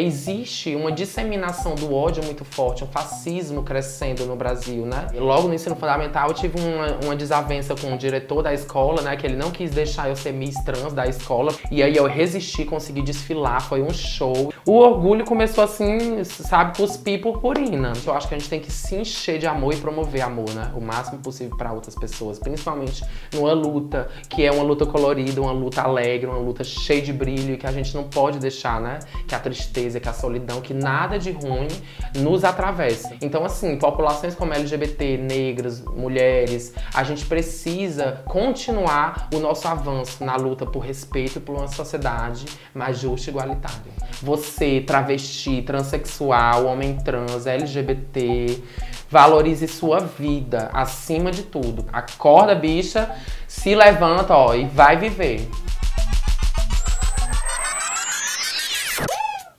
Existe 0.00 0.74
uma 0.74 0.90
disseminação 0.90 1.74
do 1.74 1.94
ódio 1.94 2.24
muito 2.24 2.44
forte, 2.44 2.84
um 2.84 2.86
fascismo 2.86 3.62
crescendo 3.62 4.24
no 4.24 4.34
Brasil, 4.34 4.86
né? 4.86 5.08
Logo 5.14 5.48
no 5.48 5.54
ensino 5.54 5.76
fundamental 5.76 6.28
eu 6.28 6.34
tive 6.34 6.58
uma, 6.60 6.98
uma 7.04 7.16
desavença 7.16 7.74
com 7.74 7.94
o 7.94 7.98
diretor 7.98 8.42
da 8.42 8.54
escola, 8.54 9.02
né? 9.02 9.16
Que 9.16 9.26
ele 9.26 9.36
não 9.36 9.50
quis 9.50 9.70
deixar 9.70 10.08
eu 10.08 10.16
ser 10.16 10.32
Miss 10.32 10.54
Trans 10.64 10.92
da 10.92 11.06
escola. 11.06 11.52
E 11.70 11.82
aí 11.82 11.96
eu 11.96 12.06
resisti, 12.06 12.64
consegui 12.64 13.02
desfilar, 13.02 13.60
foi 13.62 13.82
um 13.82 13.92
show. 13.92 14.52
O 14.66 14.72
orgulho 14.72 15.24
começou 15.24 15.64
assim, 15.64 16.22
sabe, 16.24 16.76
cuspir 16.76 17.20
purpurina. 17.20 17.92
Eu 18.06 18.14
acho 18.14 18.28
que 18.28 18.34
a 18.34 18.38
gente 18.38 18.48
tem 18.48 18.60
que 18.60 18.70
se 18.70 18.96
encher 18.96 19.38
de 19.38 19.46
amor 19.46 19.74
e 19.74 19.76
promover 19.76 20.22
amor, 20.22 20.50
né? 20.54 20.72
O 20.76 20.80
máximo 20.80 21.18
possível 21.18 21.56
para 21.56 21.72
outras 21.72 21.94
pessoas, 21.94 22.38
principalmente 22.38 23.02
numa 23.32 23.52
luta 23.52 24.08
que 24.28 24.44
é 24.44 24.52
uma 24.52 24.62
luta 24.62 24.86
colorida, 24.86 25.40
uma 25.40 25.52
luta 25.52 25.82
alegre, 25.82 26.26
uma 26.26 26.38
luta 26.38 26.62
cheia 26.64 27.02
de 27.02 27.12
brilho 27.12 27.58
que 27.58 27.66
a 27.66 27.72
gente 27.72 27.94
não 27.94 28.04
pode 28.04 28.38
deixar, 28.38 28.80
né? 28.80 29.00
Que 29.26 29.34
a 29.34 29.38
tristeza, 29.38 29.89
que 29.98 30.08
a 30.08 30.12
solidão, 30.12 30.60
que 30.60 30.74
nada 30.74 31.18
de 31.18 31.32
ruim 31.32 31.68
nos 32.16 32.44
atravesse. 32.44 33.16
Então, 33.20 33.44
assim, 33.44 33.76
populações 33.76 34.34
como 34.34 34.52
LGBT, 34.52 35.16
negras, 35.16 35.80
mulheres, 35.80 36.74
a 36.94 37.02
gente 37.02 37.24
precisa 37.26 38.22
continuar 38.26 39.28
o 39.34 39.38
nosso 39.38 39.66
avanço 39.66 40.22
na 40.24 40.36
luta 40.36 40.66
por 40.66 40.80
respeito 40.80 41.40
por 41.40 41.56
uma 41.56 41.68
sociedade 41.68 42.44
mais 42.74 42.98
justa 42.98 43.30
e 43.30 43.32
igualitária. 43.32 43.92
Você, 44.22 44.84
travesti, 44.86 45.62
transexual, 45.62 46.66
homem 46.66 46.96
trans, 46.98 47.46
LGBT, 47.46 48.62
valorize 49.10 49.66
sua 49.66 50.00
vida 50.00 50.70
acima 50.72 51.30
de 51.30 51.42
tudo. 51.42 51.86
Acorda, 51.92 52.54
bicha, 52.54 53.10
se 53.48 53.74
levanta, 53.74 54.36
ó, 54.36 54.54
e 54.54 54.64
vai 54.66 54.96
viver. 54.96 55.48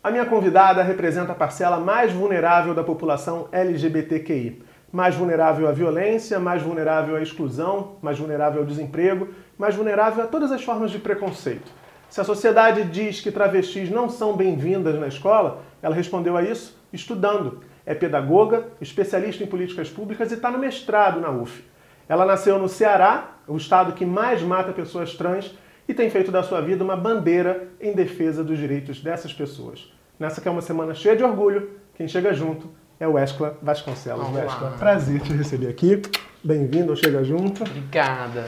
A 0.04 0.10
minha 0.10 0.26
convidada 0.26 0.82
representa 0.82 1.32
a 1.32 1.36
parcela 1.36 1.80
mais 1.80 2.12
vulnerável 2.12 2.74
da 2.74 2.84
população 2.84 3.48
LGBTQI. 3.52 4.64
Mais 4.92 5.14
vulnerável 5.14 5.68
à 5.68 5.72
violência, 5.72 6.40
mais 6.40 6.64
vulnerável 6.64 7.16
à 7.16 7.22
exclusão, 7.22 7.98
mais 8.02 8.18
vulnerável 8.18 8.62
ao 8.62 8.68
desemprego, 8.68 9.30
mais 9.60 9.76
vulnerável 9.76 10.24
a 10.24 10.28
todas 10.28 10.52
as 10.52 10.64
formas 10.64 10.90
de 10.90 10.98
preconceito. 10.98 11.72
Se 12.10 12.20
a 12.20 12.24
sociedade 12.24 12.84
diz 12.86 13.22
que 13.22 13.32
travestis 13.32 13.92
não 13.92 14.10
são 14.10 14.36
bem-vindas 14.36 15.00
na 15.00 15.08
escola, 15.08 15.62
ela 15.84 15.94
respondeu 15.94 16.36
a 16.36 16.42
isso 16.42 16.76
estudando. 16.92 17.62
É 17.86 17.94
pedagoga, 17.94 18.70
especialista 18.82 19.44
em 19.44 19.48
políticas 19.48 19.88
públicas 19.88 20.32
e 20.32 20.34
está 20.34 20.50
no 20.50 20.58
mestrado 20.58 21.22
na 21.22 21.30
UF. 21.30 21.64
Ela 22.10 22.26
nasceu 22.26 22.58
no 22.58 22.68
Ceará, 22.68 23.36
o 23.48 23.56
estado 23.56 23.94
que 23.94 24.04
mais 24.04 24.42
mata 24.42 24.74
pessoas 24.74 25.14
trans, 25.14 25.56
e 25.88 25.94
tem 25.94 26.10
feito 26.10 26.32
da 26.32 26.42
sua 26.42 26.60
vida 26.62 26.84
uma 26.84 26.96
bandeira 26.96 27.68
em 27.80 27.94
defesa 27.94 28.44
dos 28.44 28.58
direitos 28.58 29.02
dessas 29.02 29.34
pessoas. 29.34 29.92
Nessa 30.22 30.40
que 30.40 30.48
é 30.48 30.52
uma 30.52 30.62
semana 30.62 30.94
cheia 30.94 31.16
de 31.16 31.24
orgulho, 31.24 31.72
quem 31.96 32.08
chega 32.08 32.32
junto 32.32 32.70
é 33.00 33.08
o 33.08 33.18
Escla 33.18 33.58
Vasconcelos. 33.60 34.28
Olá. 34.28 34.76
prazer 34.78 35.20
te 35.20 35.34
receber 35.34 35.68
aqui. 35.68 36.00
Bem-vindo 36.44 36.92
ao 36.92 36.96
Chega 36.96 37.24
Junto. 37.24 37.64
Obrigada. 37.64 38.46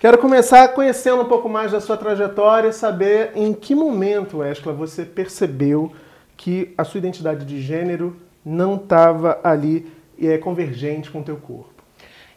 Quero 0.00 0.16
começar 0.16 0.66
conhecendo 0.68 1.20
um 1.20 1.26
pouco 1.26 1.46
mais 1.46 1.72
da 1.72 1.78
sua 1.78 1.98
trajetória, 1.98 2.72
saber 2.72 3.32
em 3.34 3.52
que 3.52 3.74
momento, 3.74 4.42
Escla, 4.42 4.72
você 4.72 5.04
percebeu 5.04 5.92
que 6.38 6.72
a 6.78 6.84
sua 6.84 6.96
identidade 6.96 7.44
de 7.44 7.60
gênero 7.60 8.16
não 8.42 8.76
estava 8.76 9.40
ali 9.44 9.92
é, 10.18 10.38
convergente 10.38 11.10
com 11.10 11.20
o 11.20 11.22
teu 11.22 11.36
corpo. 11.36 11.69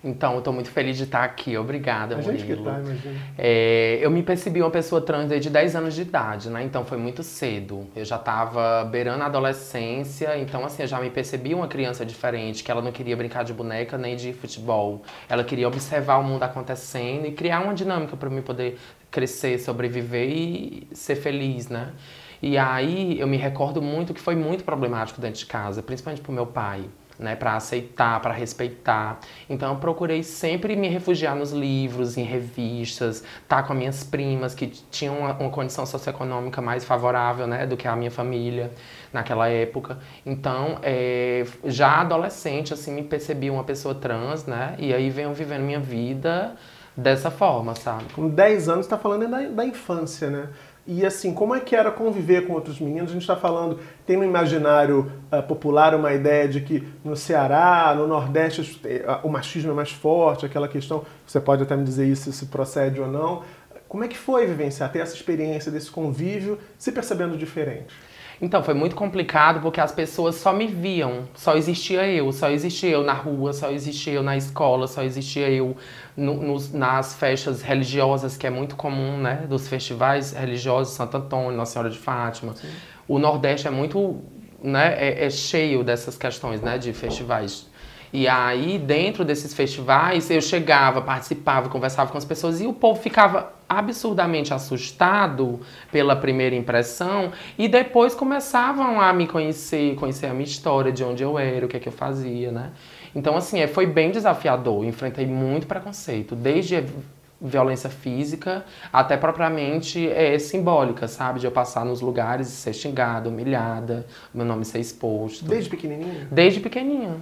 Então, 0.03 0.35
eu 0.35 0.41
tô 0.41 0.51
muito 0.51 0.69
feliz 0.69 0.97
de 0.97 1.03
estar 1.03 1.23
aqui. 1.23 1.57
Obrigada, 1.57 2.17
A 2.17 2.21
gente 2.21 2.43
que 2.43 2.55
tá, 2.57 2.79
imagina. 2.79 3.15
É, 3.37 3.99
eu 4.01 4.11
me 4.11 4.21
percebi 4.21 4.61
uma 4.61 4.69
pessoa 4.69 4.99
trans 4.99 5.29
desde 5.29 5.49
10 5.49 5.77
anos 5.77 5.95
de 5.95 6.01
idade, 6.01 6.49
né? 6.49 6.61
Então 6.61 6.83
foi 6.83 6.97
muito 6.97 7.23
cedo. 7.23 7.87
Eu 7.95 8.03
já 8.03 8.17
tava 8.17 8.83
beirando 8.83 9.23
a 9.23 9.27
adolescência, 9.27 10.37
então 10.37 10.65
assim, 10.65 10.81
eu 10.83 10.87
já 10.87 10.99
me 10.99 11.09
percebi 11.09 11.53
uma 11.53 11.67
criança 11.69 12.05
diferente, 12.05 12.63
que 12.63 12.69
ela 12.69 12.81
não 12.81 12.91
queria 12.91 13.15
brincar 13.15 13.43
de 13.43 13.53
boneca 13.53 13.97
nem 13.97 14.17
de 14.17 14.33
futebol. 14.33 15.03
Ela 15.29 15.43
queria 15.43 15.67
observar 15.69 16.17
o 16.17 16.23
mundo 16.23 16.43
acontecendo 16.43 17.25
e 17.25 17.31
criar 17.31 17.61
uma 17.61 17.73
dinâmica 17.73 18.17
para 18.17 18.29
mim 18.29 18.41
poder 18.41 18.77
crescer, 19.09 19.57
sobreviver 19.57 20.29
e 20.29 20.87
ser 20.91 21.15
feliz, 21.15 21.69
né? 21.69 21.93
E 22.41 22.57
aí 22.57 23.17
eu 23.17 23.25
me 23.25 23.37
recordo 23.37 23.81
muito 23.81 24.13
que 24.13 24.19
foi 24.19 24.35
muito 24.35 24.65
problemático 24.65 25.21
dentro 25.21 25.39
de 25.39 25.45
casa, 25.45 25.81
principalmente 25.81 26.21
pro 26.21 26.33
meu 26.33 26.45
pai 26.45 26.83
né, 27.17 27.35
para 27.35 27.55
aceitar, 27.55 28.19
para 28.19 28.33
respeitar. 28.33 29.19
Então 29.49 29.73
eu 29.73 29.79
procurei 29.79 30.23
sempre 30.23 30.75
me 30.75 30.87
refugiar 30.87 31.35
nos 31.35 31.51
livros, 31.51 32.17
em 32.17 32.23
revistas, 32.23 33.17
estar 33.17 33.61
tá 33.61 33.63
com 33.63 33.73
as 33.73 33.79
minhas 33.79 34.03
primas 34.03 34.55
que 34.55 34.67
tinham 34.67 35.19
uma, 35.19 35.33
uma, 35.33 35.49
condição 35.49 35.85
socioeconômica 35.85 36.61
mais 36.61 36.83
favorável, 36.83 37.47
né, 37.47 37.65
do 37.65 37.77
que 37.77 37.87
a 37.87 37.95
minha 37.95 38.11
família 38.11 38.71
naquela 39.11 39.47
época. 39.47 39.99
Então, 40.25 40.79
é, 40.81 41.45
já 41.65 42.01
adolescente, 42.01 42.73
assim, 42.73 42.93
me 42.93 43.03
percebi 43.03 43.49
uma 43.49 43.63
pessoa 43.63 43.93
trans, 43.93 44.45
né, 44.45 44.75
e 44.79 44.93
aí 44.93 45.09
venho 45.09 45.33
vivendo 45.33 45.61
minha 45.61 45.79
vida 45.79 46.55
dessa 46.95 47.31
forma, 47.31 47.75
sabe? 47.75 48.05
Com 48.13 48.29
10 48.29 48.69
anos, 48.69 48.85
está 48.85 48.97
falando 48.97 49.27
da, 49.27 49.41
da 49.41 49.65
infância, 49.65 50.29
né? 50.29 50.49
E 50.85 51.05
assim, 51.05 51.33
como 51.33 51.55
é 51.55 51.61
que 51.61 51.75
era 51.75 51.89
conviver 51.89 52.45
com 52.45 52.53
outros 52.53 52.77
meninos? 52.77 53.09
A 53.09 53.13
gente 53.13 53.21
está 53.21 53.37
falando, 53.37 53.79
tem 54.05 54.17
no 54.17 54.23
imaginário 54.25 55.09
uh, 55.31 55.41
popular 55.41 55.95
uma 55.95 56.13
ideia 56.13 56.45
de 56.45 56.59
que 56.59 56.85
no 57.05 57.15
Ceará, 57.15 57.93
no 57.95 58.05
Nordeste, 58.05 58.81
uh, 58.85 59.25
o 59.25 59.29
machismo 59.29 59.71
é 59.71 59.73
mais 59.73 59.91
forte, 59.91 60.45
aquela 60.45 60.67
questão, 60.67 61.05
você 61.25 61.39
pode 61.39 61.63
até 61.63 61.77
me 61.77 61.85
dizer 61.85 62.05
isso, 62.05 62.33
se 62.33 62.47
procede 62.47 62.99
ou 62.99 63.07
não. 63.07 63.43
Como 63.93 64.03
é 64.03 64.07
que 64.07 64.17
foi 64.17 64.47
vivenciar, 64.47 64.91
ter 64.91 64.97
essa 64.97 65.13
experiência 65.13 65.71
desse 65.71 65.91
convívio, 65.91 66.57
se 66.79 66.91
percebendo 66.91 67.37
diferente? 67.37 67.93
Então, 68.41 68.63
foi 68.63 68.73
muito 68.73 68.95
complicado 68.95 69.61
porque 69.61 69.79
as 69.79 69.91
pessoas 69.91 70.33
só 70.33 70.51
me 70.51 70.65
viam. 70.65 71.29
Só 71.35 71.55
existia 71.55 72.03
eu, 72.07 72.31
só 72.31 72.49
existia 72.49 72.89
eu 72.89 73.03
na 73.03 73.13
rua, 73.13 73.53
só 73.53 73.69
existia 73.69 74.13
eu 74.13 74.23
na 74.23 74.35
escola, 74.35 74.87
só 74.87 75.03
existia 75.03 75.47
eu 75.47 75.77
no, 76.17 76.41
nos, 76.41 76.73
nas 76.73 77.13
festas 77.13 77.61
religiosas, 77.61 78.35
que 78.35 78.47
é 78.47 78.49
muito 78.49 78.75
comum, 78.75 79.19
né? 79.19 79.45
Dos 79.47 79.67
festivais 79.67 80.31
religiosos, 80.31 80.95
Santo 80.95 81.15
Antônio, 81.17 81.51
Nossa 81.51 81.73
Senhora 81.73 81.91
de 81.91 81.99
Fátima. 81.99 82.55
Sim. 82.55 82.69
O 83.07 83.19
Nordeste 83.19 83.67
é 83.67 83.69
muito, 83.69 84.23
né? 84.59 84.95
É, 84.97 85.27
é 85.27 85.29
cheio 85.29 85.83
dessas 85.83 86.17
questões, 86.17 86.61
né? 86.61 86.79
De 86.79 86.91
festivais 86.93 87.67
e 88.13 88.27
aí, 88.27 88.77
dentro 88.77 89.25
desses 89.25 89.55
festivais, 89.55 90.29
eu 90.29 90.39
chegava, 90.39 91.01
participava, 91.01 91.67
conversava 91.67 92.11
com 92.11 92.17
as 92.17 92.23
pessoas 92.23 92.61
e 92.61 92.67
o 92.67 92.71
povo 92.71 93.01
ficava 93.01 93.51
absurdamente 93.67 94.53
assustado 94.53 95.59
pela 95.91 96.15
primeira 96.15 96.55
impressão 96.55 97.31
e 97.57 97.67
depois 97.67 98.13
começavam 98.13 99.01
a 99.01 99.11
me 99.11 99.25
conhecer, 99.25 99.95
conhecer 99.95 100.27
a 100.27 100.33
minha 100.33 100.45
história, 100.45 100.91
de 100.91 101.03
onde 101.03 101.23
eu 101.23 101.39
era, 101.39 101.65
o 101.65 101.67
que 101.67 101.75
é 101.75 101.79
que 101.79 101.89
eu 101.89 101.93
fazia, 101.93 102.51
né? 102.51 102.69
Então, 103.15 103.35
assim, 103.35 103.59
é, 103.59 103.65
foi 103.65 103.87
bem 103.87 104.11
desafiador, 104.11 104.85
enfrentei 104.85 105.25
muito 105.25 105.65
preconceito, 105.65 106.35
desde 106.35 106.85
violência 107.41 107.89
física 107.89 108.63
até 108.91 109.17
propriamente 109.17 110.07
é, 110.07 110.37
simbólica, 110.37 111.07
sabe? 111.07 111.39
De 111.39 111.47
eu 111.47 111.51
passar 111.51 111.83
nos 111.83 111.99
lugares 111.99 112.47
e 112.47 112.51
ser 112.51 112.73
xingada, 112.73 113.27
humilhada, 113.27 114.05
meu 114.31 114.45
nome 114.45 114.63
ser 114.65 114.79
exposto. 114.79 115.45
Desde 115.45 115.67
pequenininha? 115.67 116.27
Desde 116.31 116.59
pequenininha. 116.59 117.15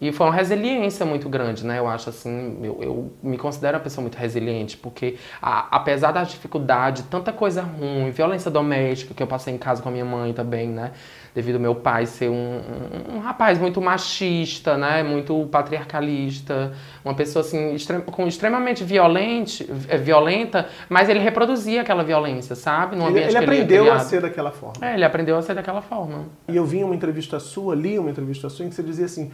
E 0.00 0.12
foi 0.12 0.26
uma 0.26 0.34
resiliência 0.34 1.06
muito 1.06 1.28
grande, 1.28 1.64
né? 1.64 1.78
Eu 1.78 1.86
acho 1.86 2.10
assim, 2.10 2.58
eu, 2.62 2.78
eu 2.82 3.12
me 3.22 3.38
considero 3.38 3.76
uma 3.76 3.82
pessoa 3.82 4.02
muito 4.02 4.16
resiliente, 4.16 4.76
porque 4.76 5.16
a, 5.40 5.76
apesar 5.76 6.12
da 6.12 6.22
dificuldade, 6.24 7.04
tanta 7.04 7.32
coisa 7.32 7.62
ruim, 7.62 8.10
violência 8.10 8.50
doméstica 8.50 9.14
que 9.14 9.22
eu 9.22 9.26
passei 9.26 9.54
em 9.54 9.58
casa 9.58 9.82
com 9.82 9.88
a 9.88 9.92
minha 9.92 10.04
mãe 10.04 10.32
também, 10.32 10.68
né? 10.68 10.92
devido 11.34 11.56
ao 11.56 11.60
meu 11.60 11.74
pai 11.74 12.06
ser 12.06 12.30
um, 12.30 12.34
um, 12.34 13.16
um, 13.16 13.18
rapaz 13.18 13.58
muito 13.58 13.80
machista, 13.80 14.78
né, 14.78 15.02
muito 15.02 15.48
patriarcalista, 15.50 16.72
uma 17.04 17.14
pessoa 17.14 17.44
assim 17.44 17.74
extrem, 17.74 18.00
com 18.00 18.28
extremamente 18.28 18.84
violente, 18.84 19.68
é, 19.88 19.98
violenta, 19.98 20.68
mas 20.88 21.08
ele 21.08 21.18
reproduzia 21.18 21.80
aquela 21.80 22.04
violência, 22.04 22.54
sabe? 22.54 22.96
Ele, 22.96 23.18
ele 23.18 23.36
aprendeu 23.36 23.84
ele 23.84 23.90
a 23.90 23.98
ser 23.98 24.22
daquela 24.22 24.52
forma. 24.52 24.86
É, 24.86 24.94
ele 24.94 25.04
aprendeu 25.04 25.36
a 25.36 25.42
ser 25.42 25.54
daquela 25.54 25.82
forma. 25.82 26.26
E 26.46 26.54
eu 26.54 26.64
vi 26.64 26.84
uma 26.84 26.94
entrevista 26.94 27.40
sua, 27.40 27.74
li 27.74 27.98
uma 27.98 28.10
entrevista 28.10 28.48
sua 28.48 28.64
em 28.64 28.68
que 28.68 28.76
você 28.76 28.82
dizia 28.84 29.06
assim, 29.06 29.32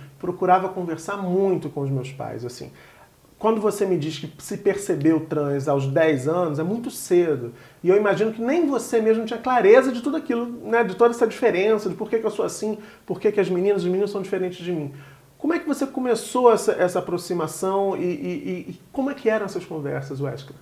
procurava 0.50 0.68
conversar 0.68 1.16
muito 1.16 1.68
com 1.68 1.80
os 1.82 1.90
meus 1.90 2.10
pais, 2.10 2.44
assim 2.44 2.72
quando 3.38 3.58
você 3.58 3.86
me 3.86 3.96
diz 3.96 4.18
que 4.18 4.30
se 4.36 4.58
percebeu 4.58 5.20
trans 5.20 5.66
aos 5.66 5.86
10 5.86 6.28
anos, 6.28 6.58
é 6.58 6.62
muito 6.62 6.90
cedo. 6.90 7.54
E 7.82 7.88
eu 7.88 7.96
imagino 7.96 8.34
que 8.34 8.42
nem 8.42 8.66
você 8.66 9.00
mesmo 9.00 9.24
tinha 9.24 9.38
clareza 9.38 9.90
de 9.90 10.02
tudo 10.02 10.18
aquilo, 10.18 10.44
né? 10.68 10.84
de 10.84 10.94
toda 10.94 11.14
essa 11.14 11.26
diferença, 11.26 11.88
de 11.88 11.94
por 11.94 12.10
que, 12.10 12.18
que 12.18 12.26
eu 12.26 12.30
sou 12.30 12.44
assim, 12.44 12.76
por 13.06 13.18
que, 13.18 13.32
que 13.32 13.40
as 13.40 13.48
meninas 13.48 13.80
e 13.80 13.86
os 13.86 13.90
meninos 13.90 14.10
são 14.10 14.20
diferentes 14.20 14.62
de 14.62 14.70
mim. 14.70 14.92
Como 15.38 15.54
é 15.54 15.58
que 15.58 15.66
você 15.66 15.86
começou 15.86 16.52
essa, 16.52 16.72
essa 16.72 16.98
aproximação 16.98 17.96
e, 17.96 18.04
e, 18.04 18.66
e, 18.72 18.80
como 18.92 19.10
é 19.10 19.14
que 19.14 19.30
eram 19.30 19.46
essas 19.46 19.64
conversas, 19.64 20.20
Wesley? 20.20 20.54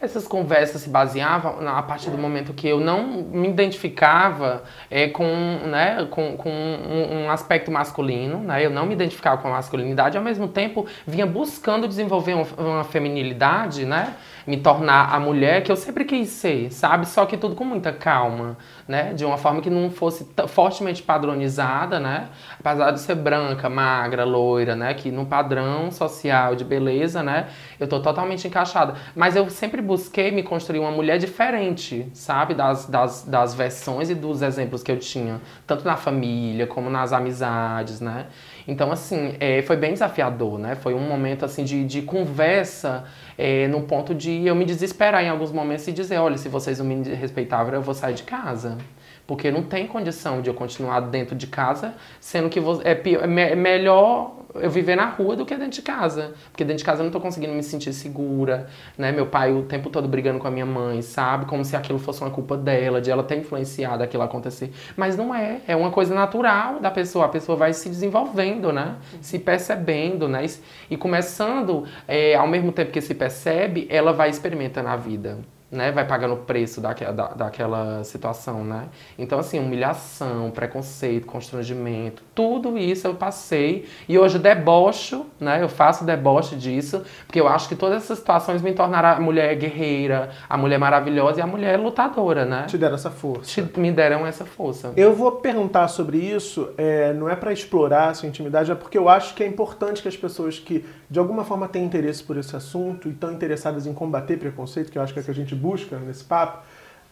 Essas 0.00 0.26
conversas 0.26 0.82
se 0.82 0.88
baseavam 0.88 1.66
a 1.68 1.82
partir 1.82 2.10
do 2.10 2.18
momento 2.18 2.52
que 2.52 2.68
eu 2.68 2.80
não 2.80 3.22
me 3.22 3.48
identificava 3.48 4.64
é, 4.90 5.08
com, 5.08 5.24
né, 5.66 6.06
com, 6.10 6.36
com 6.36 6.50
um, 6.50 7.24
um, 7.24 7.30
aspecto 7.30 7.70
masculino, 7.70 8.38
né? 8.38 8.64
eu 8.64 8.70
não 8.70 8.86
me 8.86 8.94
identificava 8.94 9.40
com 9.40 9.48
a 9.48 9.52
masculinidade, 9.52 10.16
ao 10.16 10.22
mesmo 10.22 10.48
tempo 10.48 10.86
vinha 11.06 11.26
buscando 11.26 11.86
desenvolver 11.88 12.34
uma 12.58 12.84
feminilidade, 12.84 13.84
né? 13.84 14.14
Me 14.46 14.56
tornar 14.56 15.14
a 15.14 15.18
mulher 15.18 15.62
que 15.62 15.72
eu 15.72 15.76
sempre 15.76 16.04
quis 16.04 16.28
ser, 16.28 16.70
sabe? 16.72 17.06
Só 17.06 17.24
que 17.26 17.36
tudo 17.36 17.54
com 17.54 17.64
muita 17.64 17.92
calma, 17.92 18.56
né? 18.86 19.14
De 19.14 19.24
uma 19.24 19.38
forma 19.38 19.60
que 19.60 19.70
não 19.70 19.90
fosse 19.90 20.28
fortemente 20.48 21.02
padronizada, 21.02 21.98
né? 21.98 22.28
Apesar 22.58 22.90
de 22.90 23.00
ser 23.00 23.14
branca, 23.14 23.68
magra, 23.68 24.24
loira, 24.24 24.76
né? 24.76 24.92
Que 24.94 25.10
no 25.10 25.26
padrão 25.26 25.90
social 25.90 26.54
de 26.54 26.64
beleza, 26.64 27.22
né? 27.22 27.48
Eu 27.80 27.88
tô 27.88 28.00
totalmente 28.00 28.46
encaixada. 28.46 28.94
Mas 29.14 29.36
eu 29.36 29.48
sempre 29.48 29.80
busquei 29.80 30.30
me 30.30 30.42
construir 30.42 30.80
uma 30.80 30.90
mulher 30.90 31.18
diferente, 31.18 32.08
sabe? 32.12 32.54
Das, 32.54 32.86
das, 32.86 33.22
das 33.24 33.54
versões 33.54 34.10
e 34.10 34.14
dos 34.14 34.42
exemplos 34.42 34.82
que 34.82 34.92
eu 34.92 34.98
tinha. 34.98 35.40
Tanto 35.66 35.84
na 35.84 35.96
família, 35.96 36.66
como 36.66 36.90
nas 36.90 37.12
amizades, 37.12 38.00
né? 38.00 38.26
Então, 38.66 38.90
assim, 38.90 39.34
é, 39.40 39.60
foi 39.62 39.76
bem 39.76 39.92
desafiador, 39.92 40.58
né? 40.58 40.74
Foi 40.74 40.94
um 40.94 41.06
momento, 41.06 41.44
assim, 41.44 41.64
de, 41.64 41.84
de 41.84 42.02
conversa 42.02 43.04
é, 43.36 43.68
no 43.68 43.82
ponto 43.82 44.14
de 44.14 44.46
eu 44.46 44.54
me 44.54 44.64
desesperar 44.64 45.22
em 45.22 45.28
alguns 45.28 45.52
momentos 45.52 45.86
e 45.86 45.92
dizer, 45.92 46.18
olha, 46.18 46.38
se 46.38 46.48
vocês 46.48 46.78
não 46.78 46.86
me 46.86 47.02
respeitavam, 47.14 47.74
eu 47.74 47.82
vou 47.82 47.94
sair 47.94 48.14
de 48.14 48.22
casa. 48.22 48.78
Porque 49.26 49.50
não 49.50 49.62
tem 49.62 49.86
condição 49.86 50.40
de 50.40 50.48
eu 50.48 50.54
continuar 50.54 51.00
dentro 51.00 51.34
de 51.34 51.46
casa, 51.46 51.94
sendo 52.20 52.48
que 52.48 52.60
é, 52.84 52.94
pior, 52.94 53.24
é 53.24 53.54
melhor 53.54 54.43
eu 54.54 54.70
viver 54.70 54.96
na 54.96 55.06
rua 55.06 55.36
do 55.36 55.44
que 55.44 55.54
dentro 55.54 55.72
de 55.72 55.82
casa. 55.82 56.34
Porque 56.50 56.64
dentro 56.64 56.78
de 56.78 56.84
casa 56.84 57.00
eu 57.00 57.04
não 57.04 57.10
tô 57.10 57.20
conseguindo 57.20 57.52
me 57.52 57.62
sentir 57.62 57.92
segura, 57.92 58.66
né? 58.96 59.12
Meu 59.12 59.26
pai 59.26 59.52
o 59.52 59.62
tempo 59.62 59.90
todo 59.90 60.06
brigando 60.08 60.38
com 60.38 60.46
a 60.46 60.50
minha 60.50 60.66
mãe, 60.66 61.02
sabe? 61.02 61.46
Como 61.46 61.64
se 61.64 61.76
aquilo 61.76 61.98
fosse 61.98 62.20
uma 62.20 62.30
culpa 62.30 62.56
dela, 62.56 63.00
de 63.00 63.10
ela 63.10 63.22
ter 63.22 63.36
influenciado 63.36 64.02
aquilo 64.02 64.22
acontecer. 64.22 64.72
Mas 64.96 65.16
não 65.16 65.34
é. 65.34 65.60
É 65.66 65.74
uma 65.74 65.90
coisa 65.90 66.14
natural 66.14 66.80
da 66.80 66.90
pessoa. 66.90 67.26
A 67.26 67.28
pessoa 67.28 67.56
vai 67.56 67.72
se 67.72 67.88
desenvolvendo, 67.88 68.72
né? 68.72 68.96
Se 69.20 69.38
percebendo, 69.38 70.28
né? 70.28 70.44
E 70.90 70.96
começando, 70.96 71.84
é, 72.06 72.34
ao 72.34 72.46
mesmo 72.46 72.72
tempo 72.72 72.90
que 72.92 73.00
se 73.00 73.14
percebe, 73.14 73.86
ela 73.90 74.12
vai 74.12 74.30
experimentando 74.30 74.88
a 74.88 74.96
vida 74.96 75.38
né, 75.74 75.90
vai 75.90 76.06
pagando 76.06 76.34
o 76.34 76.36
preço 76.38 76.80
daquela, 76.80 77.12
da, 77.12 77.28
daquela 77.28 78.04
situação, 78.04 78.64
né? 78.64 78.86
Então, 79.18 79.38
assim, 79.38 79.58
humilhação, 79.58 80.50
preconceito, 80.50 81.26
constrangimento, 81.26 82.22
tudo 82.34 82.78
isso 82.78 83.06
eu 83.06 83.14
passei 83.14 83.86
e 84.08 84.18
hoje 84.18 84.38
debocho, 84.38 85.26
né? 85.40 85.62
Eu 85.62 85.68
faço 85.68 86.04
deboche 86.04 86.56
disso, 86.56 87.02
porque 87.26 87.40
eu 87.40 87.48
acho 87.48 87.68
que 87.68 87.74
todas 87.74 88.04
essas 88.04 88.18
situações 88.18 88.62
me 88.62 88.72
tornaram 88.72 89.10
a 89.10 89.20
mulher 89.20 89.54
guerreira, 89.56 90.30
a 90.48 90.56
mulher 90.56 90.78
maravilhosa 90.78 91.40
e 91.40 91.42
a 91.42 91.46
mulher 91.46 91.78
lutadora, 91.78 92.44
né? 92.44 92.64
Te 92.68 92.78
deram 92.78 92.94
essa 92.94 93.10
força. 93.10 93.62
Te, 93.62 93.78
me 93.78 93.90
deram 93.90 94.26
essa 94.26 94.44
força. 94.44 94.92
Eu 94.96 95.14
vou 95.14 95.32
perguntar 95.32 95.88
sobre 95.88 96.18
isso, 96.18 96.70
é, 96.78 97.12
não 97.12 97.28
é 97.28 97.34
para 97.34 97.52
explorar 97.52 98.10
a 98.10 98.14
sua 98.14 98.28
intimidade, 98.28 98.70
é 98.70 98.74
porque 98.74 98.96
eu 98.96 99.08
acho 99.08 99.34
que 99.34 99.42
é 99.42 99.46
importante 99.46 100.00
que 100.00 100.08
as 100.08 100.16
pessoas 100.16 100.58
que 100.58 100.84
de 101.10 101.18
alguma 101.18 101.44
forma 101.44 101.68
têm 101.68 101.84
interesse 101.84 102.22
por 102.22 102.36
esse 102.36 102.56
assunto 102.56 103.08
e 103.08 103.12
estão 103.12 103.32
interessadas 103.32 103.86
em 103.86 103.94
combater 103.94 104.36
preconceito, 104.36 104.90
que 104.90 104.98
eu 104.98 105.02
acho 105.02 105.12
que 105.12 105.20
é 105.20 105.22
que 105.22 105.30
a 105.30 105.34
gente 105.34 105.54
busca 105.64 105.98
nesse 105.98 106.22
papo, 106.24 106.62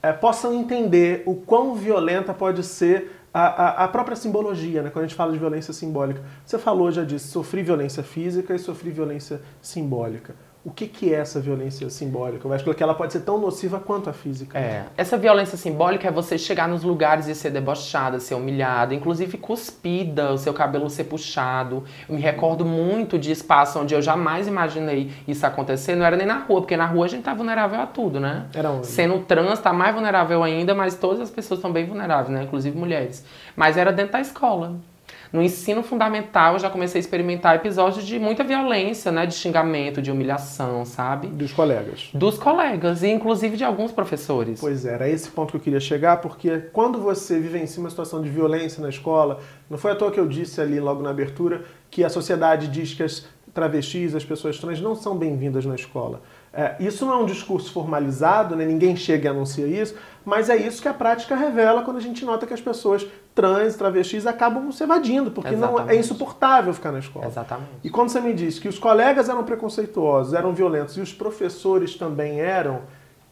é, 0.02 0.12
possam 0.12 0.52
entender 0.52 1.22
o 1.24 1.34
quão 1.34 1.74
violenta 1.74 2.34
pode 2.34 2.62
ser 2.62 3.10
a, 3.32 3.46
a, 3.46 3.84
a, 3.84 3.88
própria 3.88 4.14
simbologia, 4.14 4.82
né? 4.82 4.90
quando 4.90 5.06
a 5.06 5.08
gente 5.08 5.16
fala 5.16 5.32
de 5.32 5.38
violência 5.38 5.72
simbólica. 5.72 6.22
Você 6.44 6.58
falou, 6.58 6.92
já 6.92 7.02
disse, 7.02 7.28
sofri 7.28 7.62
violência 7.62 8.02
física 8.02 8.54
e 8.54 8.58
sofri 8.58 8.90
violência 8.90 9.40
simbólica 9.62 10.34
o 10.64 10.70
que, 10.70 10.86
que 10.86 11.12
é 11.12 11.18
essa 11.18 11.40
violência 11.40 11.90
simbólica? 11.90 12.46
Eu 12.46 12.52
acho 12.52 12.72
que 12.72 12.82
ela 12.82 12.94
pode 12.94 13.12
ser 13.12 13.20
tão 13.20 13.36
nociva 13.36 13.80
quanto 13.80 14.08
a 14.08 14.12
física. 14.12 14.56
É. 14.56 14.84
Essa 14.96 15.18
violência 15.18 15.58
simbólica 15.58 16.06
é 16.06 16.10
você 16.10 16.38
chegar 16.38 16.68
nos 16.68 16.84
lugares 16.84 17.26
e 17.26 17.34
ser 17.34 17.50
debochada, 17.50 18.20
ser 18.20 18.36
humilhada, 18.36 18.94
inclusive 18.94 19.38
cuspida, 19.38 20.32
o 20.32 20.38
seu 20.38 20.54
cabelo 20.54 20.88
ser 20.88 21.04
puxado. 21.04 21.82
Eu 22.08 22.14
me 22.14 22.20
recordo 22.20 22.64
muito 22.64 23.18
de 23.18 23.32
espaço 23.32 23.80
onde 23.80 23.92
eu 23.92 24.00
jamais 24.00 24.46
imaginei 24.46 25.10
isso 25.26 25.44
acontecer. 25.44 25.96
Não 25.96 26.06
era 26.06 26.16
nem 26.16 26.26
na 26.26 26.38
rua, 26.38 26.60
porque 26.60 26.76
na 26.76 26.86
rua 26.86 27.06
a 27.06 27.08
gente 27.08 27.24
tá 27.24 27.34
vulnerável 27.34 27.80
a 27.80 27.86
tudo, 27.86 28.20
né? 28.20 28.46
Era 28.54 28.70
onde? 28.70 28.86
Sendo 28.86 29.18
trans, 29.18 29.58
tá 29.58 29.72
mais 29.72 29.92
vulnerável 29.92 30.44
ainda, 30.44 30.76
mas 30.76 30.94
todas 30.94 31.20
as 31.20 31.30
pessoas 31.30 31.58
estão 31.58 31.72
bem 31.72 31.86
vulneráveis, 31.86 32.28
né? 32.28 32.44
Inclusive 32.44 32.78
mulheres. 32.78 33.24
Mas 33.56 33.76
era 33.76 33.92
dentro 33.92 34.12
da 34.12 34.20
escola. 34.20 34.76
No 35.32 35.40
ensino 35.40 35.82
fundamental, 35.82 36.54
eu 36.54 36.58
já 36.58 36.68
comecei 36.68 36.98
a 36.98 37.00
experimentar 37.00 37.56
episódios 37.56 38.04
de 38.04 38.18
muita 38.18 38.44
violência, 38.44 39.10
né? 39.10 39.24
De 39.24 39.34
xingamento, 39.34 40.02
de 40.02 40.10
humilhação, 40.10 40.84
sabe? 40.84 41.28
Dos 41.28 41.52
colegas. 41.52 42.10
Dos 42.12 42.38
colegas, 42.38 43.02
e 43.02 43.08
inclusive 43.08 43.56
de 43.56 43.64
alguns 43.64 43.90
professores. 43.92 44.60
Pois 44.60 44.84
é, 44.84 44.92
era 44.92 45.08
esse 45.08 45.30
ponto 45.30 45.52
que 45.52 45.56
eu 45.56 45.60
queria 45.60 45.80
chegar, 45.80 46.18
porque 46.18 46.58
quando 46.72 47.00
você 47.00 47.40
vive 47.40 47.58
em 47.58 47.66
cima 47.66 47.84
uma 47.84 47.90
situação 47.90 48.20
de 48.20 48.28
violência 48.28 48.82
na 48.82 48.90
escola, 48.90 49.40
não 49.70 49.78
foi 49.78 49.92
à 49.92 49.94
toa 49.94 50.10
que 50.10 50.20
eu 50.20 50.28
disse 50.28 50.60
ali 50.60 50.78
logo 50.78 51.02
na 51.02 51.10
abertura 51.10 51.64
que 51.90 52.04
a 52.04 52.10
sociedade 52.10 52.68
diz 52.68 52.92
que 52.92 53.02
as 53.02 53.26
travestis, 53.54 54.14
as 54.14 54.24
pessoas 54.24 54.58
trans 54.58 54.80
não 54.80 54.94
são 54.94 55.16
bem-vindas 55.16 55.64
na 55.64 55.74
escola. 55.74 56.20
É, 56.54 56.76
isso 56.80 57.06
não 57.06 57.14
é 57.14 57.16
um 57.16 57.26
discurso 57.26 57.72
formalizado, 57.72 58.54
né? 58.54 58.66
ninguém 58.66 58.94
chega 58.94 59.26
e 59.26 59.30
anuncia 59.30 59.66
isso, 59.66 59.94
mas 60.22 60.50
é 60.50 60.56
isso 60.56 60.82
que 60.82 60.88
a 60.88 60.92
prática 60.92 61.34
revela 61.34 61.82
quando 61.82 61.96
a 61.96 62.00
gente 62.00 62.24
nota 62.26 62.46
que 62.46 62.52
as 62.52 62.60
pessoas 62.60 63.06
trans, 63.34 63.74
travestis 63.74 64.26
acabam 64.26 64.70
se 64.70 64.84
evadindo, 64.84 65.30
porque 65.30 65.54
Exatamente. 65.54 65.86
não 65.86 65.90
é 65.90 65.96
insuportável 65.96 66.74
ficar 66.74 66.92
na 66.92 66.98
escola. 66.98 67.26
Exatamente. 67.26 67.70
E 67.82 67.88
quando 67.88 68.10
você 68.10 68.20
me 68.20 68.34
diz 68.34 68.58
que 68.58 68.68
os 68.68 68.78
colegas 68.78 69.30
eram 69.30 69.44
preconceituosos, 69.44 70.34
eram 70.34 70.52
violentos 70.52 70.96
e 70.98 71.00
os 71.00 71.12
professores 71.12 71.94
também 71.94 72.40
eram, 72.40 72.82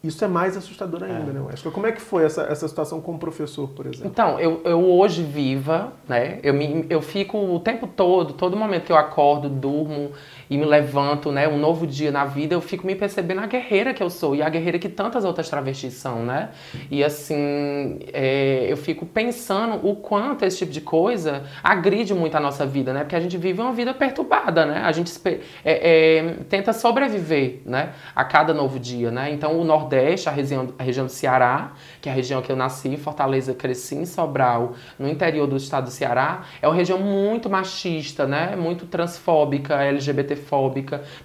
isso 0.03 0.25
é 0.25 0.27
mais 0.27 0.57
assustador 0.57 1.03
ainda, 1.03 1.29
é. 1.29 1.33
né, 1.33 1.39
Wesley? 1.39 1.71
Como 1.71 1.85
é 1.85 1.91
que 1.91 2.01
foi 2.01 2.23
essa, 2.23 2.41
essa 2.43 2.67
situação 2.67 2.99
como 2.99 3.19
professor, 3.19 3.69
por 3.69 3.85
exemplo? 3.85 4.07
Então, 4.07 4.39
eu, 4.39 4.59
eu 4.65 4.83
hoje 4.83 5.21
viva, 5.21 5.93
né? 6.09 6.39
Eu, 6.41 6.55
me, 6.55 6.87
eu 6.89 7.03
fico 7.03 7.37
o 7.37 7.59
tempo 7.59 7.85
todo, 7.85 8.33
todo 8.33 8.57
momento 8.57 8.85
que 8.85 8.91
eu 8.91 8.97
acordo, 8.97 9.47
durmo 9.47 10.09
e 10.51 10.57
me 10.57 10.65
levanto, 10.65 11.31
né? 11.31 11.47
Um 11.47 11.57
novo 11.57 11.87
dia 11.87 12.11
na 12.11 12.25
vida, 12.25 12.53
eu 12.53 12.59
fico 12.59 12.85
me 12.85 12.93
percebendo 12.93 13.39
a 13.39 13.45
guerreira 13.45 13.93
que 13.93 14.03
eu 14.03 14.09
sou 14.09 14.35
e 14.35 14.41
a 14.41 14.49
guerreira 14.49 14.77
que 14.77 14.89
tantas 14.89 15.23
outras 15.23 15.49
travestis 15.49 15.93
são, 15.93 16.25
né? 16.25 16.49
E 16.91 17.01
assim, 17.05 17.99
é, 18.11 18.65
eu 18.67 18.75
fico 18.75 19.05
pensando 19.05 19.87
o 19.87 19.95
quanto 19.95 20.43
esse 20.43 20.57
tipo 20.57 20.71
de 20.73 20.81
coisa 20.81 21.43
agride 21.63 22.13
muito 22.13 22.35
a 22.35 22.39
nossa 22.41 22.65
vida, 22.65 22.91
né? 22.91 22.99
Porque 22.99 23.15
a 23.15 23.19
gente 23.21 23.37
vive 23.37 23.61
uma 23.61 23.71
vida 23.71 23.93
perturbada, 23.93 24.65
né? 24.65 24.81
A 24.83 24.91
gente 24.91 25.09
é, 25.25 25.39
é, 25.63 26.33
tenta 26.49 26.73
sobreviver, 26.73 27.61
né? 27.65 27.93
A 28.13 28.25
cada 28.25 28.53
novo 28.53 28.77
dia, 28.77 29.09
né? 29.09 29.31
Então, 29.31 29.57
o 29.57 29.63
Nordeste 29.63 30.27
a 30.27 30.33
região, 30.33 30.73
a 30.77 30.83
região 30.83 31.05
do 31.05 31.11
Ceará, 31.13 31.71
que 32.01 32.09
é 32.09 32.11
a 32.11 32.15
região 32.15 32.41
que 32.41 32.51
eu 32.51 32.57
nasci, 32.57 32.97
Fortaleza, 32.97 33.53
cresci 33.53 33.95
em 33.95 34.05
Sobral, 34.05 34.73
no 34.99 35.07
interior 35.07 35.47
do 35.47 35.55
estado 35.55 35.85
do 35.85 35.91
Ceará, 35.91 36.41
é 36.61 36.67
uma 36.67 36.75
região 36.75 36.99
muito 36.99 37.49
machista, 37.49 38.27
né? 38.27 38.53
Muito 38.57 38.85
transfóbica, 38.85 39.77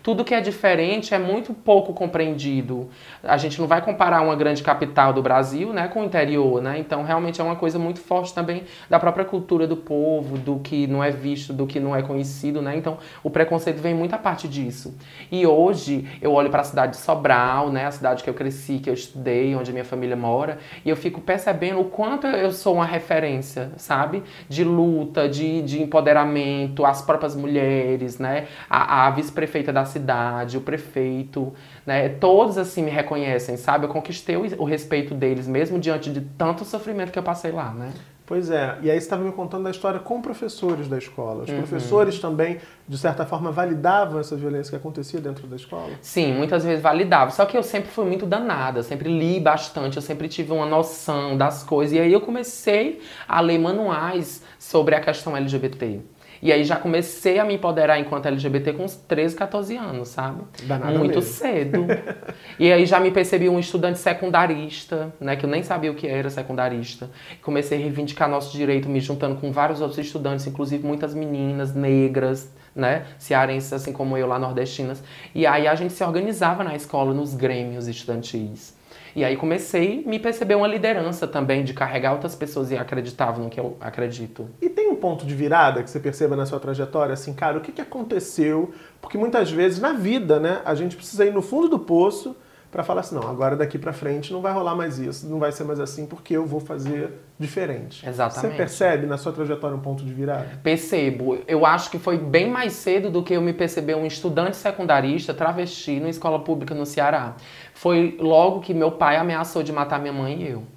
Tudo 0.02 0.24
que 0.24 0.34
é 0.34 0.40
diferente 0.40 1.14
é 1.14 1.18
muito 1.18 1.52
pouco 1.52 1.92
compreendido. 1.92 2.88
A 3.22 3.36
gente 3.36 3.60
não 3.60 3.66
vai 3.66 3.80
comparar 3.80 4.20
uma 4.22 4.34
grande 4.34 4.62
capital 4.62 5.12
do 5.12 5.22
Brasil, 5.22 5.72
né, 5.72 5.88
com 5.88 6.02
o 6.02 6.04
interior, 6.04 6.62
né? 6.62 6.78
Então, 6.78 7.02
realmente 7.02 7.40
é 7.40 7.44
uma 7.44 7.56
coisa 7.56 7.78
muito 7.78 8.00
forte 8.00 8.34
também 8.34 8.64
da 8.88 8.98
própria 8.98 9.24
cultura 9.24 9.66
do 9.66 9.76
povo, 9.76 10.36
do 10.38 10.58
que 10.58 10.86
não 10.86 11.02
é 11.02 11.10
visto, 11.10 11.52
do 11.52 11.66
que 11.66 11.78
não 11.78 11.94
é 11.94 12.02
conhecido, 12.02 12.60
né? 12.60 12.76
Então, 12.76 12.98
o 13.22 13.30
preconceito 13.30 13.80
vem 13.80 13.94
muito 13.94 14.14
a 14.14 14.18
parte 14.18 14.48
disso. 14.48 14.94
E 15.30 15.46
hoje 15.46 16.08
eu 16.20 16.32
olho 16.32 16.50
para 16.50 16.62
a 16.62 16.64
cidade 16.64 16.92
de 16.92 16.98
Sobral, 16.98 17.70
né, 17.70 17.86
a 17.86 17.90
cidade 17.90 18.22
que 18.22 18.30
eu 18.30 18.34
cresci 18.34 18.56
cresci, 18.56 18.78
que 18.78 18.88
eu 18.88 18.94
estudei, 18.94 19.54
onde 19.54 19.72
minha 19.72 19.84
família 19.84 20.16
mora, 20.16 20.58
e 20.84 20.90
eu 20.90 20.96
fico 20.96 21.20
percebendo 21.20 21.80
o 21.80 21.84
quanto 21.84 22.26
eu 22.26 22.50
sou 22.52 22.74
uma 22.74 22.84
referência, 22.84 23.70
sabe? 23.76 24.22
De 24.48 24.64
luta, 24.64 25.28
de, 25.28 25.62
de 25.62 25.82
empoderamento, 25.82 26.84
as 26.84 27.02
próprias 27.02 27.34
mulheres, 27.34 28.18
né? 28.18 28.46
A, 28.68 28.95
a 28.96 29.10
vice-prefeita 29.10 29.74
da 29.74 29.84
cidade, 29.84 30.56
o 30.56 30.60
prefeito, 30.62 31.52
né? 31.84 32.08
Todos 32.08 32.56
assim 32.56 32.82
me 32.82 32.90
reconhecem, 32.90 33.58
sabe? 33.58 33.84
Eu 33.84 33.90
conquistei 33.90 34.36
o, 34.36 34.62
o 34.62 34.64
respeito 34.64 35.14
deles, 35.14 35.46
mesmo 35.46 35.78
diante 35.78 36.10
de 36.10 36.22
tanto 36.22 36.64
sofrimento 36.64 37.12
que 37.12 37.18
eu 37.18 37.22
passei 37.22 37.52
lá, 37.52 37.74
né? 37.74 37.92
Pois 38.24 38.50
é, 38.50 38.78
e 38.82 38.90
aí 38.90 38.98
você 38.98 39.04
estava 39.04 39.22
me 39.22 39.30
contando 39.32 39.68
a 39.68 39.70
história 39.70 40.00
com 40.00 40.20
professores 40.22 40.88
da 40.88 40.96
escola. 40.96 41.44
Os 41.44 41.50
uhum. 41.50 41.58
professores 41.58 42.18
também, 42.18 42.58
de 42.88 42.96
certa 42.96 43.26
forma, 43.26 43.52
validavam 43.52 44.18
essa 44.18 44.34
violência 44.34 44.70
que 44.70 44.76
acontecia 44.76 45.20
dentro 45.20 45.46
da 45.46 45.56
escola? 45.56 45.90
Sim, 46.00 46.32
muitas 46.32 46.64
vezes 46.64 46.82
validavam. 46.82 47.32
Só 47.32 47.44
que 47.44 47.56
eu 47.56 47.62
sempre 47.62 47.90
fui 47.90 48.06
muito 48.06 48.24
danada, 48.24 48.82
sempre 48.82 49.10
li 49.10 49.38
bastante, 49.38 49.96
eu 49.96 50.02
sempre 50.02 50.26
tive 50.26 50.52
uma 50.52 50.66
noção 50.66 51.36
das 51.36 51.62
coisas. 51.62 51.94
E 51.94 52.00
aí 52.00 52.12
eu 52.12 52.20
comecei 52.20 53.00
a 53.28 53.40
ler 53.42 53.58
manuais 53.58 54.42
sobre 54.58 54.94
a 54.94 55.00
questão 55.00 55.36
LGBT. 55.36 56.00
E 56.46 56.52
aí 56.52 56.62
já 56.62 56.76
comecei 56.76 57.40
a 57.40 57.44
me 57.44 57.54
empoderar 57.54 57.98
enquanto 57.98 58.26
LGBT 58.26 58.74
com 58.74 58.84
uns 58.84 58.94
13, 58.94 59.34
14 59.34 59.76
anos, 59.76 60.10
sabe? 60.10 60.42
Danada 60.62 60.96
Muito 60.96 61.16
mesmo. 61.16 61.22
cedo. 61.22 61.86
e 62.56 62.72
aí 62.72 62.86
já 62.86 63.00
me 63.00 63.10
percebi 63.10 63.48
um 63.48 63.58
estudante 63.58 63.98
secundarista, 63.98 65.12
né? 65.20 65.34
Que 65.34 65.44
eu 65.44 65.50
nem 65.50 65.64
sabia 65.64 65.90
o 65.90 65.96
que 65.96 66.06
era 66.06 66.30
secundarista. 66.30 67.10
Comecei 67.42 67.76
a 67.78 67.80
reivindicar 67.80 68.30
nosso 68.30 68.56
direito, 68.56 68.88
me 68.88 69.00
juntando 69.00 69.40
com 69.40 69.50
vários 69.50 69.80
outros 69.80 69.98
estudantes, 69.98 70.46
inclusive 70.46 70.86
muitas 70.86 71.14
meninas 71.14 71.74
negras, 71.74 72.48
né? 72.72 73.06
Cearenses, 73.18 73.72
assim 73.72 73.92
como 73.92 74.16
eu, 74.16 74.28
lá 74.28 74.38
nordestinas. 74.38 75.02
E 75.34 75.44
aí 75.48 75.66
a 75.66 75.74
gente 75.74 75.94
se 75.94 76.04
organizava 76.04 76.62
na 76.62 76.76
escola, 76.76 77.12
nos 77.12 77.34
grêmios 77.34 77.88
estudantis. 77.88 78.75
E 79.16 79.24
aí 79.24 79.34
comecei 79.34 80.04
a 80.04 80.10
me 80.10 80.18
perceber 80.18 80.56
uma 80.56 80.68
liderança 80.68 81.26
também, 81.26 81.64
de 81.64 81.72
carregar 81.72 82.12
outras 82.12 82.34
pessoas 82.34 82.70
e 82.70 82.76
acreditavam 82.76 83.44
no 83.44 83.48
que 83.48 83.58
eu 83.58 83.74
acredito. 83.80 84.46
E 84.60 84.68
tem 84.68 84.90
um 84.90 84.94
ponto 84.94 85.24
de 85.24 85.34
virada 85.34 85.82
que 85.82 85.88
você 85.88 85.98
perceba 85.98 86.36
na 86.36 86.44
sua 86.44 86.60
trajetória, 86.60 87.14
assim, 87.14 87.32
cara, 87.32 87.56
o 87.56 87.62
que, 87.62 87.72
que 87.72 87.80
aconteceu? 87.80 88.74
Porque 89.00 89.16
muitas 89.16 89.50
vezes 89.50 89.80
na 89.80 89.94
vida, 89.94 90.38
né, 90.38 90.60
a 90.66 90.74
gente 90.74 90.94
precisa 90.94 91.24
ir 91.24 91.32
no 91.32 91.40
fundo 91.40 91.66
do 91.66 91.78
poço 91.78 92.36
para 92.70 92.82
falar 92.82 93.00
assim, 93.00 93.14
não, 93.14 93.28
agora 93.28 93.56
daqui 93.56 93.78
para 93.78 93.92
frente 93.92 94.32
não 94.32 94.40
vai 94.40 94.52
rolar 94.52 94.74
mais 94.74 94.98
isso, 94.98 95.28
não 95.28 95.38
vai 95.38 95.52
ser 95.52 95.64
mais 95.64 95.80
assim 95.80 96.06
porque 96.06 96.36
eu 96.36 96.44
vou 96.44 96.60
fazer 96.60 97.12
diferente. 97.38 98.06
Exatamente. 98.06 98.52
Você 98.52 98.56
percebe 98.56 99.06
na 99.06 99.16
sua 99.16 99.32
trajetória 99.32 99.76
um 99.76 99.80
ponto 99.80 100.04
de 100.04 100.12
virada? 100.12 100.60
Percebo. 100.62 101.38
Eu 101.46 101.64
acho 101.64 101.90
que 101.90 101.98
foi 101.98 102.18
bem 102.18 102.50
mais 102.50 102.72
cedo 102.72 103.10
do 103.10 103.22
que 103.22 103.34
eu 103.34 103.40
me 103.40 103.52
perceber 103.52 103.94
um 103.94 104.06
estudante 104.06 104.56
secundarista 104.56 105.32
travesti 105.32 105.98
numa 105.98 106.10
escola 106.10 106.40
pública 106.40 106.74
no 106.74 106.84
Ceará. 106.84 107.36
Foi 107.74 108.16
logo 108.18 108.60
que 108.60 108.74
meu 108.74 108.92
pai 108.92 109.16
ameaçou 109.16 109.62
de 109.62 109.72
matar 109.72 110.00
minha 110.00 110.12
mãe 110.12 110.42
e 110.42 110.50
eu. 110.50 110.75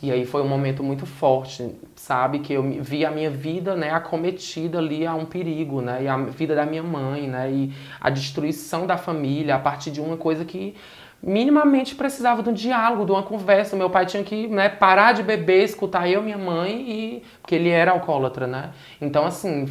E 0.00 0.12
aí 0.12 0.24
foi 0.24 0.42
um 0.42 0.48
momento 0.48 0.82
muito 0.82 1.04
forte, 1.06 1.74
sabe? 1.96 2.38
Que 2.38 2.52
eu 2.52 2.62
vi 2.80 3.04
a 3.04 3.10
minha 3.10 3.30
vida, 3.30 3.74
né, 3.74 3.90
acometida 3.90 4.78
ali 4.78 5.04
a 5.04 5.14
um 5.14 5.24
perigo, 5.24 5.80
né? 5.80 6.04
E 6.04 6.08
a 6.08 6.16
vida 6.16 6.54
da 6.54 6.64
minha 6.64 6.84
mãe, 6.84 7.26
né? 7.26 7.50
E 7.50 7.72
a 8.00 8.08
destruição 8.08 8.86
da 8.86 8.96
família 8.96 9.56
a 9.56 9.58
partir 9.58 9.90
de 9.90 10.00
uma 10.00 10.16
coisa 10.16 10.44
que 10.44 10.76
minimamente 11.20 11.96
precisava 11.96 12.42
de 12.44 12.48
um 12.48 12.52
diálogo, 12.52 13.04
de 13.04 13.10
uma 13.10 13.24
conversa. 13.24 13.74
Meu 13.74 13.90
pai 13.90 14.06
tinha 14.06 14.22
que 14.22 14.46
né, 14.46 14.68
parar 14.68 15.12
de 15.12 15.22
beber, 15.22 15.64
escutar 15.64 16.08
eu, 16.08 16.22
minha 16.22 16.38
mãe, 16.38 16.88
e 16.88 17.22
porque 17.42 17.56
ele 17.56 17.68
era 17.68 17.90
alcoólatra, 17.90 18.46
né? 18.46 18.70
Então, 19.00 19.26
assim, 19.26 19.66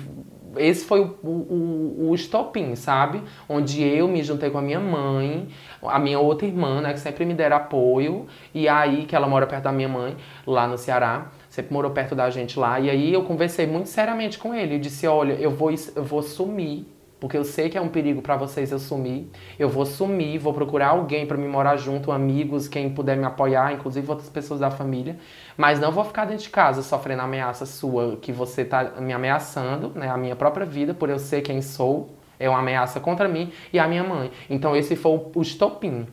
esse 0.56 0.86
foi 0.86 1.02
o, 1.02 1.18
o, 1.24 2.10
o 2.10 2.16
estopim, 2.16 2.76
sabe? 2.76 3.22
Onde 3.48 3.84
eu 3.84 4.08
me 4.08 4.24
juntei 4.24 4.50
com 4.50 4.58
a 4.58 4.62
minha 4.62 4.80
mãe, 4.80 5.48
a 5.84 6.00
minha 6.00 6.20
outra 6.20 6.48
irmã, 6.48 6.82
né, 6.82 6.94
que 6.94 7.00
sempre 7.00 7.26
me 7.26 7.34
deram 7.34 7.58
apoio, 7.58 8.28
e 8.54 8.68
aí, 8.68 9.06
que 9.06 9.16
ela 9.16 9.28
mora 9.28 9.46
perto 9.46 9.64
da 9.64 9.72
minha 9.72 9.90
mãe, 9.90 10.16
lá 10.46 10.68
no 10.68 10.78
Ceará, 10.78 11.32
sempre 11.50 11.74
morou 11.74 11.92
perto 11.92 12.16
da 12.16 12.30
gente 12.30 12.60
lá, 12.60 12.80
e 12.80 12.90
aí 12.90 13.14
eu 13.14 13.24
conversei 13.24 13.68
muito 13.68 13.90
seriamente 13.90 14.38
com 14.38 14.54
ele, 14.54 14.76
e 14.76 14.80
disse, 14.80 15.08
olha, 15.08 15.34
eu 15.34 15.52
vou, 15.52 15.72
eu 15.72 16.04
vou 16.04 16.22
sumir 16.22 16.97
porque 17.20 17.38
eu 17.38 17.44
sei 17.44 17.70
que 17.70 17.78
é 17.78 17.82
um 17.82 17.88
perigo 17.90 18.22
para 18.22 18.36
vocês 18.36 18.72
eu 18.72 18.80
sumir. 18.80 19.28
Eu 19.58 19.70
vou 19.70 19.86
sumir, 19.86 20.38
vou 20.38 20.54
procurar 20.54 20.90
alguém 20.90 21.26
para 21.26 21.38
me 21.38 21.48
morar 21.48 21.78
junto, 21.78 22.12
amigos, 22.12 22.68
quem 22.68 22.90
puder 22.90 23.18
me 23.18 23.26
apoiar, 23.26 23.74
inclusive 23.74 24.10
outras 24.10 24.30
pessoas 24.30 24.60
da 24.60 24.70
família, 24.70 25.18
mas 25.56 25.80
não 25.80 25.92
vou 25.92 26.04
ficar 26.04 26.26
dentro 26.26 26.44
de 26.44 26.50
casa 26.50 26.82
sofrendo 26.82 27.22
ameaça 27.22 27.66
sua 27.66 28.18
que 28.18 28.32
você 28.32 28.64
tá 28.64 28.84
me 29.00 29.14
ameaçando, 29.14 29.92
né, 29.96 30.10
a 30.10 30.18
minha 30.18 30.36
própria 30.36 30.66
vida, 30.66 30.94
por 30.94 31.10
eu 31.10 31.18
ser 31.18 31.42
quem 31.42 31.62
sou, 31.62 32.10
é 32.40 32.48
uma 32.48 32.60
ameaça 32.60 33.00
contra 33.00 33.28
mim 33.28 33.52
e 33.74 33.80
a 33.80 33.88
minha 33.88 34.04
mãe. 34.04 34.32
Então 34.50 34.76
esse 34.76 34.96
foi 34.96 35.20
o 35.34 35.42
estopim 35.42 36.08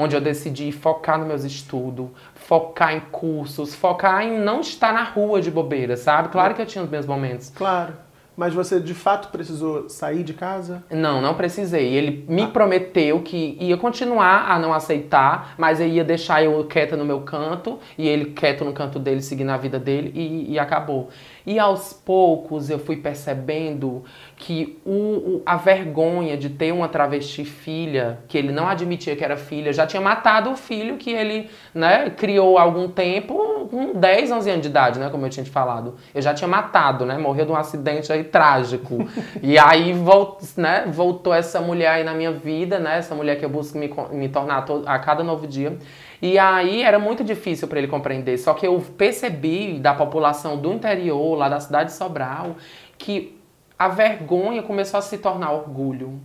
onde 0.00 0.14
eu 0.14 0.20
decidi 0.20 0.70
focar 0.70 1.18
nos 1.18 1.26
meus 1.26 1.42
estudos, 1.42 2.06
focar 2.32 2.94
em 2.94 3.00
cursos, 3.00 3.74
focar 3.74 4.22
em 4.22 4.38
não 4.38 4.60
estar 4.60 4.92
na 4.92 5.02
rua 5.02 5.42
de 5.42 5.50
bobeira, 5.50 5.96
sabe? 5.96 6.28
Claro 6.28 6.54
que 6.54 6.62
eu 6.62 6.66
tinha 6.66 6.84
os 6.84 6.88
meus 6.88 7.04
momentos. 7.04 7.50
Claro. 7.50 7.94
Mas 8.38 8.54
você 8.54 8.78
de 8.78 8.94
fato 8.94 9.32
precisou 9.32 9.88
sair 9.88 10.22
de 10.22 10.32
casa? 10.32 10.84
Não, 10.88 11.20
não 11.20 11.34
precisei. 11.34 11.92
Ele 11.92 12.24
me 12.28 12.42
ah. 12.42 12.46
prometeu 12.46 13.20
que 13.20 13.58
ia 13.58 13.76
continuar 13.76 14.48
a 14.48 14.60
não 14.60 14.72
aceitar, 14.72 15.56
mas 15.58 15.80
ia 15.80 16.04
deixar 16.04 16.44
eu 16.44 16.64
quieta 16.66 16.96
no 16.96 17.04
meu 17.04 17.22
canto 17.22 17.80
e 17.98 18.06
ele 18.06 18.26
quieto 18.26 18.64
no 18.64 18.72
canto 18.72 19.00
dele, 19.00 19.22
seguindo 19.22 19.50
a 19.50 19.56
vida 19.56 19.76
dele 19.76 20.12
e, 20.14 20.52
e 20.52 20.56
acabou. 20.56 21.08
E 21.46 21.58
aos 21.58 21.92
poucos 21.92 22.70
eu 22.70 22.78
fui 22.78 22.96
percebendo 22.96 24.04
que 24.36 24.78
o, 24.84 24.90
o, 24.90 25.42
a 25.44 25.56
vergonha 25.56 26.36
de 26.36 26.48
ter 26.48 26.72
uma 26.72 26.88
travesti 26.88 27.44
filha, 27.44 28.20
que 28.28 28.36
ele 28.36 28.52
não 28.52 28.66
admitia 28.66 29.16
que 29.16 29.24
era 29.24 29.36
filha, 29.36 29.72
já 29.72 29.86
tinha 29.86 30.00
matado 30.00 30.50
o 30.50 30.56
filho 30.56 30.96
que 30.96 31.10
ele 31.10 31.50
né, 31.74 32.10
criou 32.10 32.58
há 32.58 32.62
algum 32.62 32.88
tempo, 32.88 33.68
com 33.70 33.92
10, 33.94 34.30
11 34.30 34.50
anos 34.50 34.62
de 34.62 34.68
idade, 34.68 34.98
né, 34.98 35.08
como 35.10 35.26
eu 35.26 35.30
tinha 35.30 35.44
te 35.44 35.50
falado. 35.50 35.96
Eu 36.14 36.22
já 36.22 36.32
tinha 36.34 36.48
matado, 36.48 37.04
né, 37.04 37.18
morreu 37.18 37.46
de 37.46 37.52
um 37.52 37.56
acidente 37.56 38.12
aí 38.12 38.24
trágico. 38.24 38.98
e 39.42 39.58
aí 39.58 39.92
volt, 39.92 40.42
né, 40.56 40.84
voltou 40.86 41.34
essa 41.34 41.60
mulher 41.60 41.90
aí 41.90 42.04
na 42.04 42.14
minha 42.14 42.32
vida, 42.32 42.78
né, 42.78 42.98
essa 42.98 43.14
mulher 43.14 43.38
que 43.38 43.44
eu 43.44 43.50
busco 43.50 43.78
me, 43.78 43.90
me 44.12 44.28
tornar 44.28 44.64
a 44.86 44.98
cada 44.98 45.24
novo 45.24 45.46
dia. 45.46 45.78
E 46.20 46.38
aí 46.38 46.82
era 46.82 46.98
muito 46.98 47.22
difícil 47.22 47.68
para 47.68 47.78
ele 47.78 47.88
compreender. 47.88 48.36
Só 48.38 48.54
que 48.54 48.66
eu 48.66 48.80
percebi 48.96 49.78
da 49.78 49.94
população 49.94 50.56
do 50.56 50.72
interior, 50.72 51.36
lá 51.36 51.48
da 51.48 51.60
cidade 51.60 51.90
de 51.90 51.96
Sobral, 51.96 52.56
que 52.96 53.38
a 53.78 53.88
vergonha 53.88 54.62
começou 54.62 54.98
a 54.98 55.02
se 55.02 55.18
tornar 55.18 55.52
orgulho. 55.52 56.20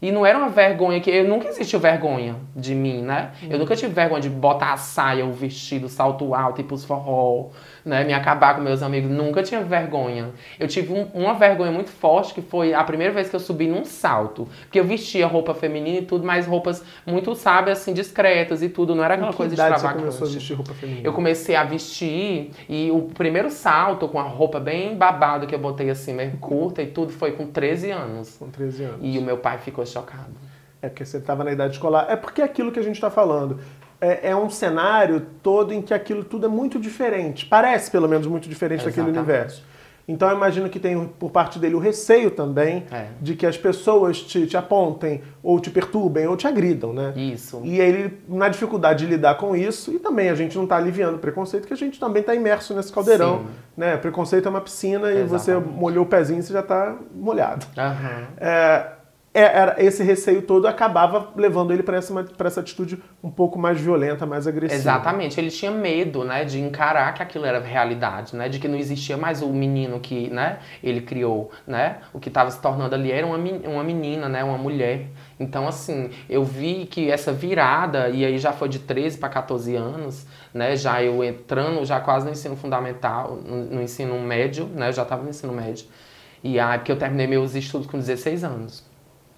E 0.00 0.12
não 0.12 0.26
era 0.26 0.38
uma 0.38 0.50
vergonha 0.50 1.00
que. 1.00 1.10
Eu 1.10 1.26
nunca 1.26 1.48
existiu 1.48 1.80
vergonha 1.80 2.36
de 2.54 2.74
mim, 2.74 3.00
né? 3.00 3.30
Eu 3.42 3.52
uhum. 3.52 3.58
nunca 3.60 3.74
tive 3.74 3.92
vergonha 3.94 4.20
de 4.20 4.28
botar 4.28 4.74
a 4.74 4.76
saia, 4.76 5.24
o 5.24 5.32
vestido, 5.32 5.88
salto 5.88 6.34
alto, 6.34 6.56
tipo 6.56 6.74
os 6.74 6.84
forró, 6.84 7.48
né? 7.84 8.04
Me 8.04 8.12
acabar 8.12 8.54
com 8.54 8.60
meus 8.60 8.82
amigos. 8.82 9.10
Nunca 9.10 9.42
tinha 9.42 9.62
vergonha. 9.62 10.30
Eu 10.60 10.68
tive 10.68 10.92
um, 10.92 11.04
uma 11.14 11.32
vergonha 11.32 11.72
muito 11.72 11.90
forte 11.90 12.34
que 12.34 12.42
foi 12.42 12.74
a 12.74 12.84
primeira 12.84 13.12
vez 13.12 13.30
que 13.30 13.36
eu 13.36 13.40
subi 13.40 13.66
num 13.66 13.84
salto. 13.86 14.46
Porque 14.62 14.78
eu 14.78 14.84
vestia 14.84 15.26
roupa 15.26 15.54
feminina 15.54 15.98
e 15.98 16.02
tudo, 16.02 16.26
mas 16.26 16.46
roupas 16.46 16.84
muito, 17.06 17.34
sabe, 17.34 17.70
assim, 17.70 17.94
discretas 17.94 18.62
e 18.62 18.68
tudo. 18.68 18.94
Não 18.94 19.02
era 19.02 19.14
aquela 19.14 19.32
coisa 19.32 19.54
extravagante. 19.54 19.94
Você 19.94 19.98
começou 19.98 20.28
a 20.28 20.30
vestir 20.30 20.54
roupa 20.54 20.74
feminina? 20.74 21.06
Eu 21.06 21.12
comecei 21.14 21.56
a 21.56 21.64
vestir 21.64 22.50
e 22.68 22.90
o 22.90 23.02
primeiro 23.02 23.50
salto 23.50 24.08
com 24.08 24.18
a 24.18 24.24
roupa 24.24 24.60
bem 24.60 24.94
babada 24.94 25.46
que 25.46 25.54
eu 25.54 25.58
botei 25.58 25.88
assim, 25.88 26.12
meio 26.12 26.36
curta 26.36 26.82
e 26.82 26.86
tudo, 26.86 27.12
foi 27.12 27.32
com 27.32 27.46
13 27.46 27.90
anos. 27.90 28.36
Com 28.36 28.50
13 28.50 28.84
anos. 28.84 28.98
E 29.00 29.18
o 29.18 29.22
meu 29.22 29.38
pai 29.38 29.56
ficou 29.56 29.86
chocado. 30.00 30.34
É 30.82 30.88
porque 30.88 31.04
você 31.04 31.16
estava 31.18 31.42
na 31.42 31.52
idade 31.52 31.74
escolar. 31.74 32.06
É 32.08 32.16
porque 32.16 32.42
é 32.42 32.44
aquilo 32.44 32.70
que 32.70 32.78
a 32.78 32.82
gente 32.82 32.96
está 32.96 33.10
falando. 33.10 33.58
É, 34.00 34.30
é, 34.30 34.36
um 34.36 34.50
cenário 34.50 35.26
todo 35.42 35.72
em 35.72 35.80
que 35.80 35.94
aquilo 35.94 36.22
tudo 36.22 36.46
é 36.46 36.48
muito 36.48 36.78
diferente. 36.78 37.46
Parece, 37.46 37.90
pelo 37.90 38.08
menos, 38.08 38.26
muito 38.26 38.48
diferente 38.48 38.82
Exatamente. 38.82 39.14
daquele 39.14 39.18
universo. 39.18 39.64
Então 40.08 40.30
eu 40.30 40.36
imagino 40.36 40.68
que 40.68 40.78
tem 40.78 41.06
por 41.18 41.30
parte 41.30 41.58
dele 41.58 41.74
o 41.74 41.78
receio 41.78 42.30
também 42.30 42.84
é. 42.92 43.06
de 43.20 43.34
que 43.34 43.44
as 43.44 43.56
pessoas 43.56 44.20
te, 44.20 44.46
te, 44.46 44.56
apontem, 44.56 45.20
ou 45.42 45.58
te 45.58 45.68
perturbem, 45.68 46.28
ou 46.28 46.36
te 46.36 46.46
agridam, 46.46 46.92
né? 46.92 47.12
Isso. 47.16 47.60
E 47.64 47.80
ele, 47.80 48.16
na 48.28 48.48
dificuldade 48.48 49.04
de 49.04 49.10
lidar 49.10 49.36
com 49.36 49.56
isso, 49.56 49.92
e 49.92 49.98
também 49.98 50.30
a 50.30 50.34
gente 50.34 50.56
não 50.56 50.62
está 50.62 50.76
aliviando 50.76 51.16
o 51.16 51.18
preconceito, 51.18 51.66
que 51.66 51.74
a 51.74 51.76
gente 51.76 51.98
também 51.98 52.20
está 52.20 52.34
imerso 52.34 52.72
nesse 52.72 52.92
caldeirão. 52.92 53.38
Sim. 53.38 53.46
Né? 53.76 53.96
Preconceito 53.96 54.46
é 54.46 54.48
uma 54.48 54.60
piscina 54.60 55.10
Exatamente. 55.10 55.24
e 55.24 55.28
você 55.28 55.54
molhou 55.56 56.04
o 56.04 56.08
pezinho 56.08 56.38
e 56.38 56.42
você 56.42 56.52
já 56.52 56.60
está 56.60 56.96
molhado. 57.12 57.66
Uhum. 57.76 58.26
É, 58.38 58.48
é, 58.48 58.95
era, 59.40 59.76
esse 59.78 60.02
receio 60.02 60.42
todo 60.42 60.66
acabava 60.66 61.28
levando 61.36 61.72
ele 61.72 61.82
para 61.82 61.96
essa, 61.96 62.12
essa 62.38 62.60
atitude 62.60 63.02
um 63.22 63.30
pouco 63.30 63.58
mais 63.58 63.80
violenta, 63.80 64.24
mais 64.24 64.46
agressiva. 64.46 64.80
Exatamente, 64.80 65.38
ele 65.38 65.50
tinha 65.50 65.70
medo, 65.70 66.24
né, 66.24 66.44
de 66.44 66.60
encarar 66.60 67.12
que 67.12 67.22
aquilo 67.22 67.44
era 67.44 67.60
realidade, 67.60 68.34
né, 68.34 68.48
de 68.48 68.58
que 68.58 68.66
não 68.66 68.78
existia 68.78 69.16
mais 69.16 69.42
o 69.42 69.48
menino 69.48 70.00
que, 70.00 70.30
né, 70.30 70.58
ele 70.82 71.00
criou, 71.00 71.50
né, 71.66 71.98
o 72.12 72.18
que 72.18 72.28
estava 72.28 72.50
se 72.50 72.60
tornando 72.60 72.94
ali 72.94 73.12
era 73.12 73.26
uma, 73.26 73.36
uma 73.36 73.84
menina, 73.84 74.28
né, 74.28 74.42
uma 74.42 74.58
mulher. 74.58 75.08
Então, 75.38 75.68
assim, 75.68 76.10
eu 76.30 76.42
vi 76.42 76.86
que 76.86 77.10
essa 77.10 77.32
virada, 77.32 78.08
e 78.08 78.24
aí 78.24 78.38
já 78.38 78.52
foi 78.52 78.68
de 78.68 78.78
13 78.78 79.18
para 79.18 79.28
14 79.28 79.74
anos, 79.76 80.26
né, 80.54 80.76
já 80.76 81.02
eu 81.02 81.22
entrando 81.22 81.84
já 81.84 82.00
quase 82.00 82.24
no 82.24 82.32
ensino 82.32 82.56
fundamental, 82.56 83.38
no, 83.44 83.64
no 83.64 83.82
ensino 83.82 84.18
médio, 84.20 84.66
né, 84.66 84.88
eu 84.88 84.92
já 84.92 85.02
estava 85.02 85.22
no 85.22 85.28
ensino 85.28 85.52
médio, 85.52 85.86
e 86.42 86.60
aí, 86.60 86.78
porque 86.78 86.92
eu 86.92 86.96
terminei 86.96 87.26
meus 87.26 87.54
estudos 87.56 87.88
com 87.88 87.98
16 87.98 88.44
anos. 88.44 88.85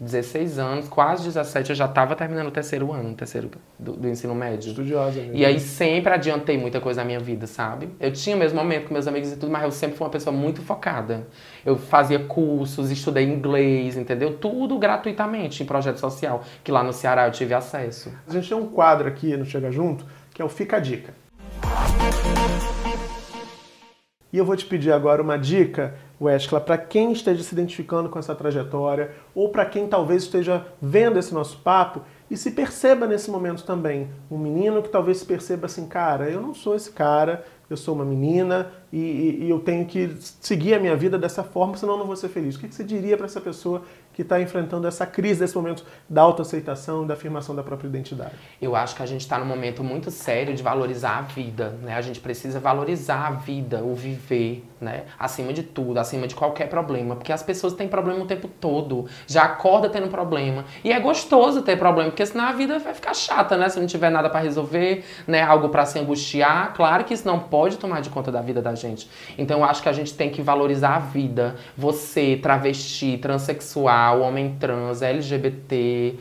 16 0.00 0.58
anos, 0.58 0.88
quase 0.88 1.24
17, 1.24 1.70
eu 1.70 1.76
já 1.76 1.86
estava 1.86 2.14
terminando 2.14 2.46
o 2.46 2.50
terceiro 2.52 2.92
ano, 2.92 3.10
o 3.10 3.14
terceiro 3.14 3.50
do, 3.78 3.92
do 3.92 4.08
ensino 4.08 4.34
médio. 4.34 4.70
Estudiosa. 4.70 5.20
E 5.32 5.44
aí 5.44 5.58
sempre 5.58 6.12
adiantei 6.12 6.56
muita 6.56 6.80
coisa 6.80 7.00
na 7.00 7.04
minha 7.04 7.18
vida, 7.18 7.46
sabe? 7.46 7.88
Eu 7.98 8.12
tinha 8.12 8.36
o 8.36 8.38
mesmo 8.38 8.58
momento 8.58 8.86
com 8.86 8.94
meus 8.94 9.08
amigos 9.08 9.32
e 9.32 9.36
tudo, 9.36 9.50
mas 9.50 9.64
eu 9.64 9.72
sempre 9.72 9.96
fui 9.96 10.06
uma 10.06 10.12
pessoa 10.12 10.34
muito 10.34 10.62
focada. 10.62 11.26
Eu 11.66 11.76
fazia 11.76 12.20
cursos, 12.20 12.90
estudei 12.90 13.24
inglês, 13.24 13.96
entendeu? 13.96 14.36
Tudo 14.36 14.78
gratuitamente 14.78 15.62
em 15.64 15.66
projeto 15.66 15.98
social, 15.98 16.44
que 16.62 16.70
lá 16.70 16.84
no 16.84 16.92
Ceará 16.92 17.26
eu 17.26 17.32
tive 17.32 17.52
acesso. 17.52 18.12
A 18.26 18.32
gente 18.32 18.48
tem 18.48 18.56
um 18.56 18.68
quadro 18.68 19.08
aqui 19.08 19.36
no 19.36 19.44
Chega 19.44 19.70
Junto, 19.70 20.06
que 20.32 20.40
é 20.40 20.44
o 20.44 20.48
Fica 20.48 20.76
a 20.76 20.80
Dica. 20.80 21.12
E 24.30 24.36
eu 24.36 24.44
vou 24.44 24.54
te 24.54 24.66
pedir 24.66 24.92
agora 24.92 25.22
uma 25.22 25.38
dica, 25.38 25.94
Wescla, 26.20 26.60
para 26.60 26.76
quem 26.76 27.12
esteja 27.12 27.42
se 27.42 27.54
identificando 27.54 28.08
com 28.08 28.18
essa 28.18 28.34
trajetória 28.34 29.12
ou 29.34 29.50
para 29.50 29.64
quem 29.64 29.86
talvez 29.86 30.24
esteja 30.24 30.66
vendo 30.82 31.18
esse 31.18 31.32
nosso 31.32 31.58
papo 31.58 32.02
e 32.30 32.36
se 32.36 32.50
perceba 32.50 33.06
nesse 33.06 33.30
momento 33.30 33.64
também. 33.64 34.10
Um 34.30 34.36
menino 34.36 34.82
que 34.82 34.88
talvez 34.88 35.18
se 35.18 35.24
perceba 35.24 35.66
assim, 35.66 35.86
cara, 35.86 36.28
eu 36.28 36.40
não 36.40 36.52
sou 36.54 36.74
esse 36.74 36.90
cara, 36.90 37.44
eu 37.70 37.76
sou 37.76 37.94
uma 37.94 38.04
menina 38.04 38.72
e, 38.92 38.98
e, 38.98 39.44
e 39.44 39.50
eu 39.50 39.60
tenho 39.60 39.86
que 39.86 40.14
seguir 40.40 40.74
a 40.74 40.80
minha 40.80 40.96
vida 40.96 41.18
dessa 41.18 41.44
forma, 41.44 41.76
senão 41.76 41.94
eu 41.94 41.98
não 42.00 42.06
vou 42.06 42.16
ser 42.16 42.28
feliz. 42.28 42.56
O 42.56 42.60
que, 42.60 42.68
que 42.68 42.74
você 42.74 42.84
diria 42.84 43.16
para 43.16 43.26
essa 43.26 43.40
pessoa 43.40 43.82
que 44.18 44.22
está 44.22 44.40
enfrentando 44.40 44.88
essa 44.88 45.06
crise 45.06 45.38
desse 45.38 45.54
momento 45.54 45.84
da 46.08 46.22
autoaceitação 46.22 47.06
da 47.06 47.14
afirmação 47.14 47.54
da 47.54 47.62
própria 47.62 47.86
identidade? 47.86 48.32
Eu 48.60 48.74
acho 48.74 48.96
que 48.96 49.02
a 49.04 49.06
gente 49.06 49.20
está 49.20 49.38
num 49.38 49.44
momento 49.44 49.84
muito 49.84 50.10
sério 50.10 50.56
de 50.56 50.60
valorizar 50.60 51.18
a 51.18 51.20
vida, 51.20 51.78
né? 51.80 51.94
A 51.94 52.00
gente 52.00 52.18
precisa 52.18 52.58
valorizar 52.58 53.28
a 53.28 53.30
vida, 53.30 53.80
o 53.84 53.94
viver, 53.94 54.64
né? 54.80 55.04
Acima 55.16 55.52
de 55.52 55.62
tudo, 55.62 55.98
acima 55.98 56.26
de 56.26 56.34
qualquer 56.34 56.68
problema, 56.68 57.14
porque 57.14 57.32
as 57.32 57.44
pessoas 57.44 57.74
têm 57.74 57.86
problema 57.86 58.24
o 58.24 58.26
tempo 58.26 58.48
todo, 58.48 59.06
já 59.24 59.44
acorda 59.44 59.88
tendo 59.88 60.08
problema 60.08 60.64
e 60.82 60.90
é 60.90 60.98
gostoso 60.98 61.62
ter 61.62 61.78
problema, 61.78 62.10
porque 62.10 62.26
senão 62.26 62.46
a 62.46 62.52
vida 62.52 62.76
vai 62.80 62.94
ficar 62.94 63.14
chata, 63.14 63.56
né? 63.56 63.68
Se 63.68 63.78
não 63.78 63.86
tiver 63.86 64.10
nada 64.10 64.28
para 64.28 64.40
resolver, 64.40 65.04
né? 65.28 65.42
Algo 65.42 65.68
para 65.68 65.86
se 65.86 65.96
angustiar, 65.96 66.74
claro 66.74 67.04
que 67.04 67.14
isso 67.14 67.24
não 67.24 67.38
pode 67.38 67.76
tomar 67.76 68.00
de 68.00 68.10
conta 68.10 68.32
da 68.32 68.40
vida 68.40 68.60
da 68.60 68.74
gente. 68.74 69.08
Então 69.38 69.60
eu 69.60 69.64
acho 69.64 69.80
que 69.80 69.88
a 69.88 69.92
gente 69.92 70.12
tem 70.14 70.28
que 70.28 70.42
valorizar 70.42 70.96
a 70.96 70.98
vida. 70.98 71.54
Você, 71.76 72.36
travesti, 72.42 73.16
transexual, 73.18 74.07
homem 74.12 74.56
trans, 74.58 75.02
LGBT, 75.02 76.16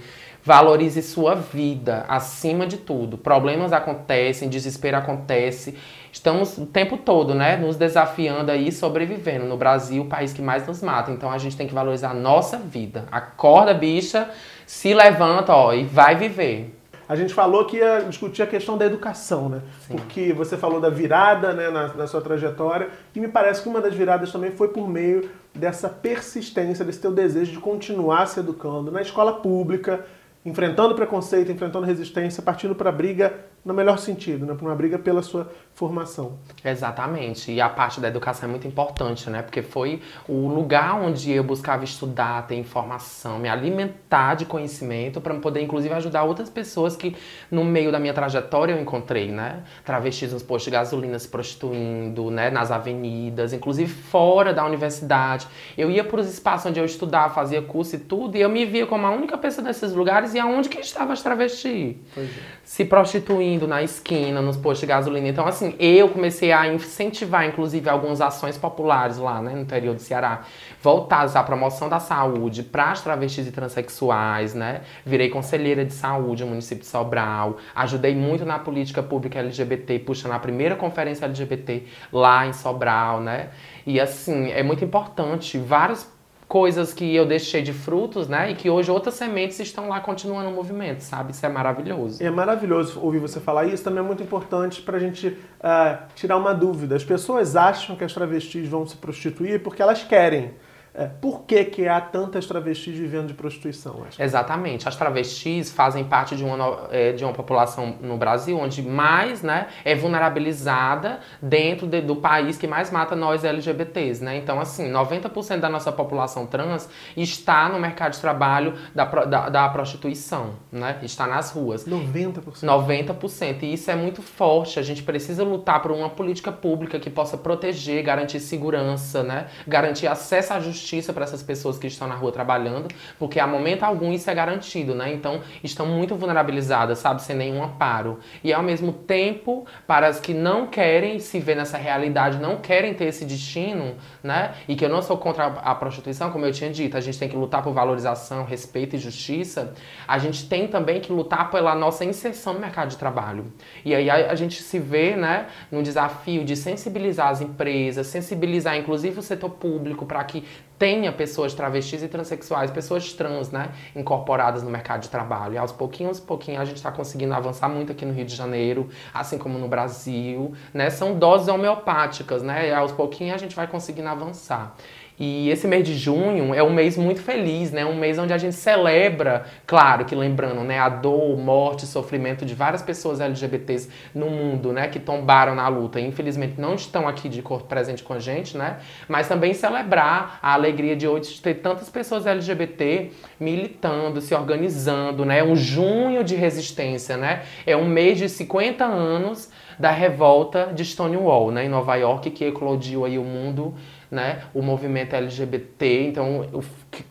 Valorize 0.48 1.02
sua 1.02 1.36
vida 1.36 2.06
acima 2.08 2.66
de 2.66 2.78
tudo. 2.78 3.18
Problemas 3.18 3.74
acontecem, 3.74 4.48
desespero 4.48 4.96
acontece. 4.96 5.76
Estamos 6.10 6.58
o 6.58 6.66
tempo 6.66 6.96
todo, 6.96 7.36
né, 7.36 7.58
nos 7.58 7.76
desafiando 7.76 8.50
aí, 8.50 8.72
sobrevivendo. 8.72 9.46
No 9.46 9.58
Brasil, 9.58 10.04
o 10.04 10.06
país 10.06 10.32
que 10.32 10.42
mais 10.42 10.66
nos 10.66 10.82
mata. 10.82 11.12
Então 11.12 11.30
a 11.30 11.38
gente 11.38 11.58
tem 11.58 11.68
que 11.68 11.74
valorizar 11.74 12.12
a 12.12 12.14
nossa 12.14 12.58
vida. 12.58 13.04
Acorda, 13.12 13.74
bicha, 13.74 14.30
se 14.66 14.94
levanta, 14.94 15.54
ó, 15.54 15.74
e 15.74 15.84
vai 15.84 16.16
viver. 16.16 16.77
A 17.10 17.16
gente 17.16 17.34
falou 17.34 17.64
que 17.66 17.78
ia 17.78 18.02
discutir 18.02 18.42
a 18.42 18.48
questão 18.48 18.78
da 18.78 18.86
educação, 18.86 19.48
né? 19.48 19.62
Sim. 19.88 19.96
Porque 19.96 20.34
você 20.34 20.58
falou 20.58 20.82
da 20.82 20.90
virada 20.90 21.54
né, 21.54 21.70
na, 21.70 21.94
na, 21.94 22.08
sua 22.08 22.22
trajetória, 22.22 22.90
e 23.16 23.20
me 23.20 23.28
parece 23.28 23.62
que 23.62 23.70
uma 23.70 23.80
das 23.80 23.94
viradas 23.94 24.32
também 24.32 24.52
foi 24.52 24.68
por 24.68 24.90
meio 24.90 25.30
dessa 25.56 25.88
persistência, 25.88 26.84
desse 26.84 27.00
teu 27.00 27.12
desejo 27.12 27.52
de 27.52 27.60
continuar 27.60 28.26
se 28.28 28.40
educando 28.40 28.92
na 28.92 29.02
escola 29.02 29.34
pública, 29.34 30.06
enfrentando 30.46 30.96
preconceito, 30.96 31.52
enfrentando 31.52 31.86
resistência, 31.86 32.44
partindo 32.44 32.76
para 32.76 32.90
a 32.90 32.94
briga 32.94 33.34
no 33.64 33.74
melhor 33.74 33.98
sentido, 33.98 34.46
né? 34.46 34.54
para 34.54 34.66
uma 34.66 34.76
briga 34.76 34.98
pela 34.98 35.22
sua 35.22 35.52
formação. 35.78 36.40
Exatamente. 36.66 37.52
E 37.52 37.62
a 37.62 37.70
parte 37.70 38.00
da 38.00 38.08
educação 38.08 38.50
é 38.50 38.52
muito 38.52 38.68
importante, 38.68 39.30
né? 39.30 39.44
Porque 39.44 39.62
foi 39.62 40.02
o 40.28 40.48
lugar 40.48 41.00
onde 41.00 41.32
eu 41.32 41.44
buscava 41.44 41.84
estudar, 41.84 42.48
ter 42.48 42.56
informação, 42.56 43.38
me 43.38 43.48
alimentar 43.48 44.34
de 44.34 44.44
conhecimento 44.44 45.22
para 45.22 45.36
poder, 45.36 45.62
inclusive, 45.62 45.94
ajudar 45.94 46.24
outras 46.24 46.50
pessoas 46.50 46.96
que, 46.96 47.16
no 47.52 47.64
meio 47.64 47.92
da 47.92 48.00
minha 48.00 48.14
trajetória, 48.14 48.74
eu 48.74 48.82
encontrei, 48.82 49.32
né? 49.32 49.62
Travestis 49.86 50.34
nos 50.34 50.42
postos 50.42 50.66
de 50.66 50.72
gasolina 50.72 51.20
se 51.20 51.28
prostituindo, 51.28 52.32
né? 52.32 52.50
Nas 52.50 52.72
avenidas, 52.72 53.54
inclusive 53.54 53.88
fora 53.88 54.56
da 54.56 54.66
universidade. 54.66 55.48
Eu 55.78 55.92
ia 55.92 56.04
para 56.04 56.20
os 56.20 56.28
espaços 56.28 56.66
onde 56.66 56.80
eu 56.80 56.86
estudava, 56.86 57.36
fazia 57.36 57.62
curso 57.62 57.98
e 57.98 58.00
tudo, 58.00 58.36
e 58.36 58.42
eu 58.42 58.50
me 58.50 58.66
via 58.66 58.88
como 58.88 59.06
a 59.06 59.12
única 59.12 59.38
pessoa 59.38 59.68
nesses 59.68 59.94
lugares 59.94 60.34
e 60.34 60.40
aonde 60.40 60.70
que 60.70 60.80
estavam 60.80 61.14
as 61.14 61.22
travestis. 61.22 61.98
É. 62.18 62.28
Se 62.64 62.84
prostituindo 62.84 63.57
na 63.66 63.82
esquina, 63.82 64.42
nos 64.42 64.58
postos 64.58 64.82
de 64.82 64.88
gasolina. 64.88 65.30
Então, 65.30 65.48
assim, 65.48 65.74
eu 65.80 66.10
comecei 66.10 66.52
a 66.52 66.68
incentivar, 66.68 67.46
inclusive, 67.48 67.90
algumas 67.90 68.20
ações 68.20 68.58
populares 68.58 69.18
lá, 69.18 69.42
né, 69.42 69.54
no 69.54 69.62
interior 69.62 69.96
do 69.96 70.02
Ceará, 70.02 70.42
voltadas 70.82 71.36
à 71.38 71.44
promoção 71.44 71.88
da 71.88 72.00
saúde 72.00 72.62
para 72.62 72.92
as 72.92 73.02
travestis 73.02 73.48
e 73.48 73.52
transexuais, 73.52 74.54
né? 74.54 74.82
Virei 75.06 75.30
conselheira 75.30 75.86
de 75.86 75.94
saúde 75.94 76.44
no 76.44 76.50
município 76.50 76.84
de 76.84 76.90
Sobral, 76.90 77.58
ajudei 77.74 78.16
muito 78.16 78.46
na 78.46 78.60
política 78.60 79.02
pública 79.02 79.40
LGBT, 79.40 80.00
puxando 80.00 80.34
a 80.34 80.40
primeira 80.40 80.76
conferência 80.76 81.26
LGBT 81.26 81.86
lá 82.12 82.46
em 82.46 82.52
Sobral, 82.54 83.22
né? 83.22 83.50
E 83.86 84.00
assim, 84.02 84.52
é 84.52 84.62
muito 84.62 84.84
importante, 84.84 85.58
vários 85.58 86.17
coisas 86.48 86.94
que 86.94 87.14
eu 87.14 87.26
deixei 87.26 87.62
de 87.62 87.74
frutos, 87.74 88.28
né? 88.28 88.52
E 88.52 88.56
que 88.56 88.70
hoje 88.70 88.90
outras 88.90 89.16
sementes 89.16 89.60
estão 89.60 89.90
lá 89.90 90.00
continuando 90.00 90.50
o 90.50 90.54
movimento, 90.54 91.02
sabe? 91.02 91.32
Isso 91.32 91.46
é 91.46 91.50
maravilhoso. 91.50 92.24
É 92.24 92.30
maravilhoso 92.30 93.00
ouvir 93.02 93.20
você 93.20 93.40
falar 93.40 93.66
isso. 93.66 93.84
Também 93.84 94.00
é 94.00 94.06
muito 94.06 94.24
importante 94.24 94.82
para 94.82 94.98
a 94.98 95.00
gente 95.00 95.28
uh, 95.28 95.98
tirar 96.16 96.38
uma 96.38 96.54
dúvida. 96.54 96.96
As 96.96 97.04
pessoas 97.04 97.56
acham 97.56 97.96
que 97.96 98.04
as 98.04 98.14
travestis 98.14 98.68
vão 98.68 98.86
se 98.86 98.96
prostituir 98.96 99.62
porque 99.62 99.82
elas 99.82 100.04
querem. 100.04 100.54
É, 100.98 101.06
por 101.06 101.44
que, 101.44 101.64
que 101.66 101.88
há 101.88 102.02
tantas 102.02 102.48
travestis 102.48 102.98
vivendo 102.98 103.28
de 103.28 103.36
prostituição? 103.36 104.04
Acho? 104.08 104.20
Exatamente. 104.20 104.88
As 104.90 104.96
travestis 104.96 105.72
fazem 105.72 106.04
parte 106.04 106.36
de 106.36 106.44
uma, 106.44 106.88
é, 106.90 107.12
de 107.12 107.24
uma 107.24 107.34
população 107.34 107.96
no 108.02 108.18
Brasil 108.18 108.58
onde 108.58 108.82
mais 108.82 109.44
né, 109.44 109.68
é 109.86 109.94
vulnerabilizada 109.94 111.20
dentro 111.40 111.86
de, 111.86 112.02
do 112.02 112.16
país 112.16 112.58
que 112.58 112.66
mais 112.66 112.90
mata 112.90 113.16
nós 113.16 113.44
LGBTs. 113.44 114.24
Né? 114.24 114.38
Então, 114.38 114.60
assim, 114.60 114.92
90% 114.92 115.60
da 115.60 115.70
nossa 115.70 115.92
população 115.92 116.48
trans 116.48 116.90
está 117.16 117.70
no 117.70 117.80
mercado 117.80 118.14
de 118.14 118.20
trabalho 118.20 118.74
da, 118.96 119.06
da, 119.06 119.50
da 119.50 119.70
prostituição, 119.70 120.56
né? 120.72 120.98
está 121.04 121.28
nas 121.28 121.52
ruas. 121.52 121.88
90%? 121.88 122.64
90%. 122.64 123.62
E 123.62 123.74
isso 123.74 123.92
é 123.92 123.96
muito 123.96 124.24
forte. 124.24 124.80
A 124.80 124.84
gente 124.84 125.04
precisa 125.04 125.44
lutar 125.44 125.80
por 125.80 125.92
uma 125.92 126.10
política 126.10 126.52
pública 126.52 127.00
que 127.00 127.12
possa 127.12 127.38
proteger, 127.38 128.02
garantir 128.02 128.40
segurança, 128.40 129.22
né? 129.22 129.46
garantir 129.68 130.08
acesso 130.08 130.54
à 130.54 130.60
justiça 130.60 130.87
justiça 130.88 131.12
para 131.12 131.26
essas 131.26 131.44
pessoas 131.44 131.78
que 131.78 131.86
estão 131.88 132.08
na 132.08 132.16
rua 132.16 132.32
trabalhando, 132.32 132.88
porque 133.20 133.40
a 133.40 133.46
momento 133.46 133.84
algum 133.84 134.14
isso 134.14 134.30
é 134.30 134.34
garantido, 134.34 134.96
né? 134.96 135.12
Então 135.14 135.42
estão 135.62 135.86
muito 135.86 136.16
vulnerabilizadas, 136.16 137.00
sabe, 137.00 137.22
sem 137.22 137.36
nenhum 137.36 137.62
amparo. 137.62 138.20
E 138.44 138.54
ao 138.54 138.64
mesmo 138.64 138.94
tempo, 138.94 139.66
para 139.86 140.08
as 140.08 140.20
que 140.20 140.34
não 140.34 140.68
querem 140.68 141.20
se 141.20 141.40
ver 141.40 141.56
nessa 141.56 141.78
realidade, 141.78 142.38
não 142.40 142.58
querem 142.58 142.94
ter 142.94 143.06
esse 143.06 143.26
destino, 143.26 143.96
né? 144.24 144.54
E 144.68 144.76
que 144.76 144.86
eu 144.86 144.90
não 144.90 145.02
sou 145.02 145.18
contra 145.18 145.46
a 145.46 145.76
prostituição, 145.76 146.32
como 146.32 146.46
eu 146.46 146.54
tinha 146.54 146.70
dito, 146.70 146.96
a 146.96 147.02
gente 147.02 147.20
tem 147.20 147.28
que 147.28 147.36
lutar 147.36 147.62
por 147.62 147.74
valorização, 147.74 148.46
respeito 148.46 148.96
e 148.96 149.00
justiça. 149.00 149.74
A 150.08 150.18
gente 150.18 150.48
tem 150.48 150.68
também 150.68 151.02
que 151.02 151.12
lutar 151.12 151.52
pela 151.52 151.76
nossa 151.76 152.06
inserção 152.06 152.54
no 152.54 152.60
mercado 152.60 152.90
de 152.90 152.98
trabalho. 152.98 153.52
E 153.84 153.94
aí 153.94 154.10
a, 154.10 154.32
a 154.32 154.36
gente 154.36 154.62
se 154.62 154.80
vê, 154.80 155.16
né, 155.16 155.48
no 155.70 155.84
desafio 155.84 156.46
de 156.46 156.56
sensibilizar 156.56 157.28
as 157.28 157.42
empresas, 157.42 158.08
sensibilizar 158.08 158.78
inclusive 158.78 159.20
o 159.20 159.24
setor 159.24 159.50
público 159.50 160.06
para 160.06 160.24
que 160.24 160.46
tenha 160.78 161.12
pessoas 161.12 161.54
travestis 161.54 162.04
e 162.04 162.08
transexuais, 162.08 162.70
pessoas 162.72 163.12
trans, 163.14 163.50
né, 163.52 163.72
incorporadas 163.96 164.64
no 164.64 164.70
mercado 164.70 165.02
de 165.02 165.10
trabalho. 165.10 165.56
E 165.56 165.58
aos 165.58 165.72
pouquinhos, 165.72 166.20
pouquinho 166.20 166.62
a 166.62 166.66
gente 166.66 166.78
está 166.78 166.92
conseguindo 166.92 167.34
avançar 167.34 167.68
muito 167.68 167.92
aqui 167.92 168.06
no 168.06 168.14
Rio 168.14 168.26
de 168.26 168.36
Janeiro, 168.36 168.90
assim 169.14 169.38
como 169.38 169.58
no 169.58 169.68
Brasil, 169.68 170.54
né? 170.74 170.90
São 170.90 171.18
doses 171.18 171.48
homeopáticas, 171.48 172.44
né? 172.44 172.70
E 172.70 172.74
aos 172.74 172.92
pouquinhos 172.92 173.36
a 173.36 173.38
gente 173.38 173.56
vai 173.56 173.68
conseguindo 173.68 174.08
avançar. 174.08 174.76
E 175.20 175.50
esse 175.50 175.68
mês 175.68 175.84
de 175.84 175.96
junho 175.96 176.54
é 176.54 176.62
um 176.62 176.70
mês 176.70 176.96
muito 176.96 177.22
feliz, 177.22 177.72
né? 177.72 177.84
Um 177.84 177.96
mês 177.96 178.20
onde 178.20 178.34
a 178.34 178.38
gente 178.38 178.56
celebra, 178.56 179.46
claro 179.66 180.06
que 180.06 180.14
lembrando, 180.14 180.62
né, 180.62 180.78
a 180.78 180.90
dor, 180.90 181.36
morte, 181.38 181.88
sofrimento 181.88 182.46
de 182.46 182.54
várias 182.54 182.84
pessoas 182.84 183.20
LGBTs 183.20 183.90
no 184.14 184.30
mundo, 184.30 184.72
né, 184.72 184.88
que 184.88 185.00
tombaram 185.00 185.56
na 185.56 185.68
luta. 185.68 186.00
E, 186.00 186.06
infelizmente 186.06 186.62
não 186.62 186.76
estão 186.76 187.08
aqui 187.08 187.28
de 187.28 187.42
corpo 187.42 187.66
presente 187.66 188.04
com 188.04 188.14
a 188.14 188.20
gente, 188.20 188.56
né? 188.56 188.78
Mas 189.08 189.28
também 189.28 189.54
celebrar 189.54 190.38
a 190.42 190.54
alegria 190.54 190.96
de 190.96 191.08
hoje 191.08 191.42
ter 191.42 191.56
tantas 191.56 191.90
pessoas 191.90 192.28
LGBT 192.28 193.12
militando, 193.40 194.22
se 194.22 194.36
organizando, 194.36 195.26
né? 195.26 195.44
Um 195.44 195.56
junho 195.56 196.24
de 196.24 196.36
resistência, 196.36 197.18
né? 197.18 197.42
É 197.66 197.76
um 197.76 197.86
mês 197.86 198.20
de 198.20 198.30
50 198.30 198.86
anos 198.86 199.50
da 199.80 199.92
revolta 199.92 200.72
de 200.74 200.84
Stonewall, 200.84 201.52
né, 201.52 201.66
em 201.66 201.70
Nova 201.70 201.96
York, 201.96 202.32
que 202.32 202.46
eclodiu 202.46 203.06
aí 203.06 203.18
o 203.20 203.24
mundo 203.24 203.76
né, 204.10 204.44
o 204.54 204.62
movimento 204.62 205.16
LGBT. 205.16 206.08
Então, 206.08 206.48
eu 206.52 206.64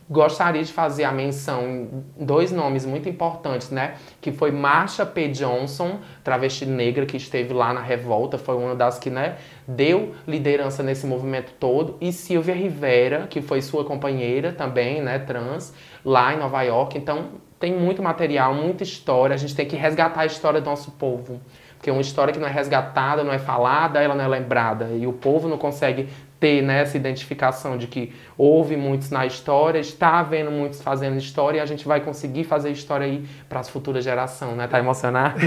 gostaria 0.09 0.63
de 0.63 0.73
fazer 0.73 1.03
a 1.03 1.11
menção 1.11 1.63
em 1.67 2.03
dois 2.25 2.51
nomes 2.51 2.85
muito 2.85 3.07
importantes, 3.07 3.69
né, 3.69 3.95
que 4.19 4.31
foi 4.31 4.51
Marsha 4.51 5.05
P. 5.05 5.27
Johnson, 5.29 5.99
travesti 6.23 6.65
negra 6.65 7.05
que 7.05 7.17
esteve 7.17 7.53
lá 7.53 7.73
na 7.73 7.81
revolta, 7.81 8.37
foi 8.37 8.55
uma 8.55 8.75
das 8.75 8.97
que, 8.97 9.09
né, 9.09 9.37
deu 9.67 10.15
liderança 10.27 10.81
nesse 10.81 11.05
movimento 11.05 11.53
todo, 11.59 11.97
e 12.01 12.11
Silvia 12.11 12.55
Rivera, 12.55 13.27
que 13.27 13.41
foi 13.41 13.61
sua 13.61 13.85
companheira 13.85 14.51
também, 14.51 15.01
né, 15.01 15.19
trans, 15.19 15.73
lá 16.03 16.33
em 16.33 16.37
Nova 16.37 16.61
York. 16.63 16.97
Então, 16.97 17.47
tem 17.59 17.73
muito 17.73 18.01
material, 18.03 18.53
muita 18.53 18.83
história, 18.83 19.33
a 19.33 19.37
gente 19.37 19.55
tem 19.55 19.65
que 19.65 19.75
resgatar 19.75 20.21
a 20.21 20.25
história 20.25 20.61
do 20.61 20.65
nosso 20.65 20.91
povo. 20.91 21.41
Porque 21.77 21.91
uma 21.91 22.01
história 22.01 22.33
que 22.33 22.39
não 22.39 22.47
é 22.47 22.51
resgatada, 22.51 23.23
não 23.23 23.31
é 23.31 23.37
falada, 23.37 24.01
ela 24.01 24.15
não 24.15 24.23
é 24.23 24.27
lembrada. 24.27 24.89
E 24.93 25.05
o 25.05 25.13
povo 25.13 25.47
não 25.47 25.57
consegue 25.57 26.09
ter 26.39 26.61
né, 26.61 26.81
essa 26.81 26.95
identificação 26.95 27.77
de 27.77 27.87
que 27.87 28.13
houve 28.37 28.77
muitos 28.77 29.09
na 29.09 29.25
história, 29.25 29.79
está 29.79 30.19
havendo 30.19 30.51
muitos 30.51 30.81
fazendo 30.81 31.17
história 31.17 31.57
e 31.57 31.61
a 31.61 31.65
gente 31.65 31.87
vai 31.87 32.01
conseguir 32.01 32.43
fazer 32.43 32.69
história 32.71 33.05
aí 33.07 33.27
para 33.49 33.59
as 33.59 33.69
futuras 33.69 34.03
gerações, 34.03 34.55
né? 34.55 34.67
Tá 34.67 34.77
emocionado? 34.77 35.39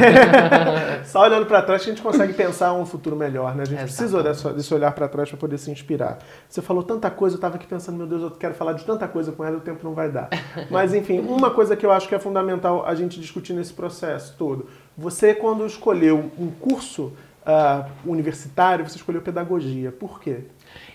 Só 1.05 1.23
olhando 1.23 1.47
para 1.47 1.63
trás 1.63 1.85
que 1.85 1.91
a 1.91 1.95
gente 1.95 2.03
consegue 2.03 2.33
pensar 2.33 2.73
um 2.73 2.85
futuro 2.85 3.15
melhor, 3.15 3.55
né? 3.55 3.63
A 3.63 3.67
gente 3.67 3.83
precisa 3.83 4.23
desse, 4.23 4.49
desse 4.53 4.75
olhar 4.75 4.93
para 4.93 5.07
trás 5.09 5.29
para 5.29 5.39
poder 5.39 5.59
se 5.59 5.71
inspirar. 5.71 6.19
Você 6.49 6.61
falou 6.61 6.83
tanta 6.83 7.11
coisa, 7.11 7.35
eu 7.35 7.39
estava 7.39 7.57
aqui 7.57 7.67
pensando, 7.67 7.97
meu 7.97 8.07
Deus, 8.07 8.23
eu 8.23 8.31
quero 8.33 8.55
falar 8.55 8.73
de 8.73 8.85
tanta 8.85 9.07
coisa 9.07 9.31
com 9.31 9.45
ela, 9.45 9.59
o 9.59 9.61
tempo 9.61 9.85
não 9.85 9.95
vai 9.95 10.11
dar. 10.11 10.29
Mas 10.71 10.93
enfim, 10.93 11.21
uma 11.21 11.51
coisa 11.51 11.77
que 11.77 11.87
eu 11.87 11.93
acho 11.93 12.09
que 12.09 12.15
é 12.15 12.19
fundamental 12.19 12.85
a 12.85 12.95
gente 12.95 13.21
discutir 13.21 13.53
nesse 13.53 13.73
processo 13.73 14.35
todo. 14.37 14.69
Você, 14.99 15.35
quando 15.35 15.65
escolheu 15.65 16.31
um 16.37 16.51
curso 16.51 17.13
uh, 17.47 17.85
universitário, 18.05 18.87
você 18.89 18.97
escolheu 18.97 19.23
pedagogia. 19.23 19.93
Por 19.93 20.21
quê? 20.21 20.45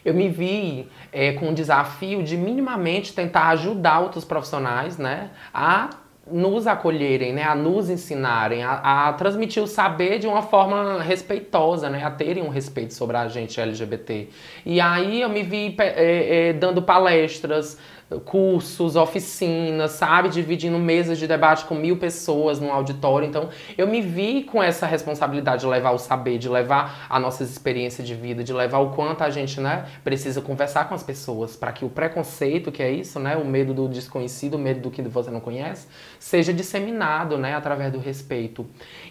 Eu 0.04 0.14
me 0.14 0.30
vi 0.30 0.88
é, 1.12 1.34
com 1.34 1.50
o 1.50 1.54
desafio 1.54 2.24
de 2.24 2.38
minimamente 2.38 3.14
tentar 3.14 3.48
ajudar 3.50 4.00
outros 4.00 4.24
profissionais, 4.24 4.98
né, 4.98 5.32
a 5.54 5.90
nos 6.32 6.66
acolherem, 6.66 7.34
né, 7.34 7.44
a 7.44 7.54
nos 7.54 7.90
ensinarem, 7.90 8.64
a, 8.64 9.10
a, 9.10 9.14
transmitir 9.14 9.62
o 9.62 9.68
saber 9.68 10.18
de 10.18 10.26
uma 10.26 10.42
forma 10.42 11.02
respeitosa, 11.02 11.90
né, 11.90 12.04
a 12.04 12.10
terem 12.10 12.44
um 12.44 12.50
respeito 12.50 12.94
sobre 12.94 13.16
a 13.16 13.28
gente 13.28 13.62
LGBT. 13.62 14.30
E 14.66 14.82
aí 14.82 15.22
eu 15.22 15.30
me 15.30 15.44
vi 15.44 15.76
é, 15.78 16.50
é, 16.50 16.54
dando 16.54 16.82
palestras, 16.82 17.78
cursos, 18.24 18.96
oficinas, 18.96 19.92
sabe? 19.92 20.30
Dividindo 20.30 20.78
mesas 20.78 21.18
de 21.18 21.28
debate 21.28 21.66
com 21.66 21.76
mil 21.76 21.98
pessoas 21.98 22.60
num 22.60 22.72
auditório. 22.72 23.28
Então, 23.28 23.50
eu 23.78 23.88
me 23.88 24.02
vi 24.02 24.44
com 24.44 24.62
essa 24.62 24.86
responsabilidade 24.86 25.62
de 25.62 25.68
levar 25.68 25.92
o 25.92 25.98
saber, 25.98 26.38
de 26.38 26.48
levar 26.48 27.08
a 27.10 27.20
nossas 27.20 27.50
experiências 27.50 28.08
de 28.08 28.14
vida, 28.14 28.44
de 28.44 28.54
levar 28.54 28.80
o 28.80 28.92
quanto 28.92 29.24
a 29.24 29.30
gente, 29.30 29.60
né, 29.60 29.86
precisa 30.04 30.42
conversar 30.42 30.88
com 30.88 30.94
as 30.94 31.04
pessoas 31.04 31.56
para 31.56 31.72
que 31.72 31.84
o 31.84 31.90
preconceito, 31.90 32.72
que 32.72 32.84
é 32.84 32.92
isso, 32.92 33.20
né, 33.20 33.36
o 33.36 33.46
medo 33.46 33.74
do 33.74 33.88
desconhecido, 33.88 34.56
o 34.56 34.60
medo 34.60 34.82
do 34.82 34.92
que 34.92 35.02
você 35.02 35.32
não 35.32 35.40
conhece, 35.40 35.88
seja 36.20 36.54
disseminado, 36.54 37.38
né, 37.38 37.56
através 37.56 37.92
do 37.92 38.00
respeito. 38.00 38.66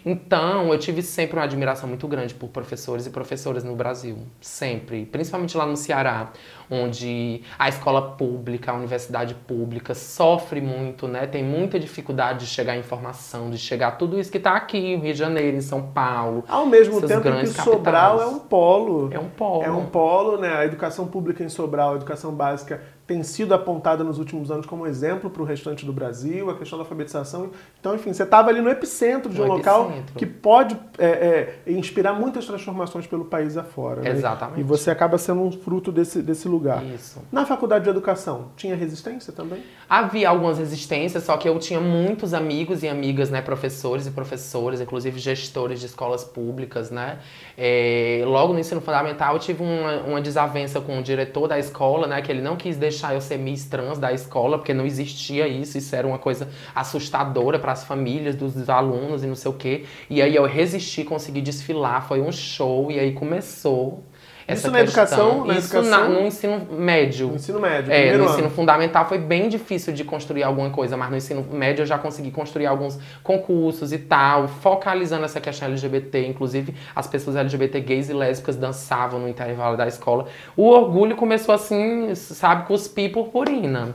Então, 0.05 0.71
eu 0.71 0.79
tive 0.79 1.01
sempre 1.01 1.37
uma 1.37 1.43
admiração 1.43 1.89
muito 1.89 2.07
grande 2.07 2.33
por 2.33 2.49
professores 2.49 3.05
e 3.05 3.09
professoras 3.09 3.63
no 3.63 3.75
Brasil, 3.75 4.17
sempre, 4.39 5.05
principalmente 5.05 5.57
lá 5.57 5.65
no 5.65 5.75
Ceará, 5.75 6.31
onde 6.69 7.41
a 7.59 7.69
escola 7.69 8.01
pública, 8.01 8.71
a 8.71 8.84
universidade 8.85 9.33
pública 9.33 9.93
sofre 9.93 10.61
muito, 10.61 11.07
né, 11.07 11.27
tem 11.27 11.43
muita 11.43 11.79
dificuldade 11.79 12.39
de 12.39 12.47
chegar 12.47 12.73
à 12.73 12.77
informação, 12.77 13.49
de 13.49 13.57
chegar 13.57 13.89
a 13.89 13.91
tudo 13.91 14.19
isso 14.19 14.31
que 14.31 14.37
está 14.37 14.55
aqui 14.55 14.77
em 14.77 14.97
Rio 14.97 15.13
de 15.13 15.19
Janeiro, 15.19 15.57
em 15.57 15.61
São 15.61 15.81
Paulo. 15.81 16.43
Ao 16.47 16.65
mesmo 16.65 17.01
tempo 17.01 17.21
que 17.21 17.47
Sobral 17.47 18.21
é 18.21 18.25
um 18.25 18.39
polo. 18.39 19.09
É 19.11 19.19
um 19.19 19.29
polo. 19.29 19.63
É 19.63 19.71
um 19.71 19.85
polo, 19.85 20.37
né? 20.37 20.55
A 20.55 20.65
educação 20.65 21.07
pública 21.07 21.43
em 21.43 21.49
Sobral, 21.49 21.93
a 21.93 21.95
educação 21.95 22.31
básica 22.33 22.81
tem 23.07 23.21
sido 23.21 23.53
apontada 23.53 24.03
nos 24.03 24.17
últimos 24.17 24.49
anos 24.49 24.65
como 24.65 24.87
exemplo 24.87 25.29
para 25.29 25.41
o 25.41 25.45
restante 25.45 25.85
do 25.85 25.93
Brasil, 25.93 26.49
a 26.49 26.57
questão 26.57 26.77
da 26.77 26.83
alfabetização. 26.83 27.51
Então, 27.79 27.93
enfim, 27.93 28.11
você 28.11 28.23
estava 28.23 28.49
ali 28.49 28.61
no 28.61 28.69
epicentro 28.69 29.31
de 29.31 29.39
no 29.39 29.43
um 29.43 29.57
epicentro. 29.57 29.81
local 29.81 30.03
que 30.17 30.25
pode 30.25 30.75
é, 30.97 31.55
é, 31.67 31.71
inspirar 31.71 32.13
muitas 32.13 32.45
transformações 32.45 33.05
pelo 33.05 33.25
país 33.25 33.57
afora. 33.57 34.01
Né? 34.01 34.09
Exatamente. 34.09 34.59
E 34.59 34.63
você 34.63 34.89
acaba 34.89 35.19
sendo 35.19 35.41
um 35.41 35.51
fruto 35.51 35.91
desse, 35.91 36.21
desse 36.21 36.47
lugar. 36.47 36.83
Isso. 36.83 37.21
Na 37.31 37.45
faculdade 37.45 37.83
de 37.83 37.91
educação, 37.91 38.47
tinha 38.55 38.75
resistência 38.75 39.31
também? 39.31 39.61
Havia 39.87 40.29
algumas 40.29 40.57
resistências, 40.57 41.23
só 41.23 41.37
que 41.37 41.47
eu 41.47 41.59
tinha 41.59 41.79
muitos 41.79 42.33
amigos 42.33 42.81
e 42.81 42.87
amigas, 42.87 43.29
né, 43.29 43.39
professores 43.39 44.07
e 44.07 44.11
professoras, 44.11 44.81
inclusive 44.81 45.19
gestores 45.19 45.79
de 45.79 45.85
escolas 45.85 46.23
públicas, 46.23 46.89
né. 46.89 47.19
É, 47.55 48.23
logo 48.25 48.51
no 48.51 48.59
ensino 48.59 48.81
fundamental 48.81 49.35
eu 49.35 49.39
tive 49.39 49.61
uma, 49.61 50.01
uma 50.01 50.21
desavença 50.21 50.81
com 50.81 50.99
o 50.99 51.03
diretor 51.03 51.47
da 51.47 51.59
escola, 51.59 52.07
né, 52.07 52.19
que 52.23 52.31
ele 52.31 52.41
não 52.41 52.55
quis 52.55 52.77
deixar 52.77 52.94
deixar 52.95 53.13
eu 53.13 53.19
ser 53.19 53.37
Miss 53.37 53.65
Trans 53.65 53.97
da 53.97 54.13
escola, 54.13 54.57
porque 54.57 54.73
não 54.73 54.85
existia 54.85 55.47
isso, 55.47 55.77
isso 55.77 55.93
era 55.93 56.07
uma 56.07 56.17
coisa 56.17 56.49
assustadora 56.73 57.59
para 57.59 57.73
as 57.73 57.83
famílias 57.83 58.35
dos 58.35 58.69
alunos 58.69 59.23
e 59.23 59.27
não 59.27 59.35
sei 59.35 59.51
o 59.51 59.53
quê. 59.53 59.85
E 60.09 60.21
aí 60.21 60.33
eu 60.33 60.45
resisti, 60.45 61.03
consegui 61.03 61.41
desfilar, 61.41 62.07
foi 62.07 62.21
um 62.21 62.31
show, 62.31 62.89
e 62.89 62.99
aí 62.99 63.11
começou 63.11 64.03
essa 64.47 64.67
isso 64.67 64.71
na 64.71 64.81
educação? 64.81 65.45
Na 65.45 65.53
isso 65.57 65.75
educação? 65.75 66.09
Na, 66.09 66.09
no 66.09 66.27
ensino 66.27 66.67
médio. 66.71 67.27
No 67.29 67.35
ensino 67.35 67.59
médio, 67.59 67.91
É, 67.91 68.11
no 68.15 68.23
ano. 68.23 68.31
ensino 68.31 68.49
fundamental 68.49 69.07
foi 69.07 69.17
bem 69.17 69.49
difícil 69.49 69.93
de 69.93 70.03
construir 70.03 70.43
alguma 70.43 70.69
coisa, 70.69 70.95
mas 70.95 71.09
no 71.09 71.17
ensino 71.17 71.45
médio 71.51 71.81
eu 71.81 71.85
já 71.85 71.97
consegui 71.97 72.31
construir 72.31 72.65
alguns 72.65 72.99
concursos 73.23 73.91
e 73.91 73.97
tal, 73.97 74.47
focalizando 74.47 75.25
essa 75.25 75.41
questão 75.41 75.67
LGBT. 75.67 76.27
Inclusive, 76.27 76.75
as 76.95 77.07
pessoas 77.07 77.35
LGBT 77.35 77.79
gays 77.81 78.09
e 78.09 78.13
lésbicas 78.13 78.55
dançavam 78.55 79.19
no 79.19 79.27
intervalo 79.27 79.75
da 79.75 79.87
escola. 79.87 80.25
O 80.55 80.69
orgulho 80.69 81.15
começou 81.15 81.53
assim, 81.55 82.13
sabe, 82.15 82.67
cuspir 82.67 83.11
purpurina. 83.11 83.93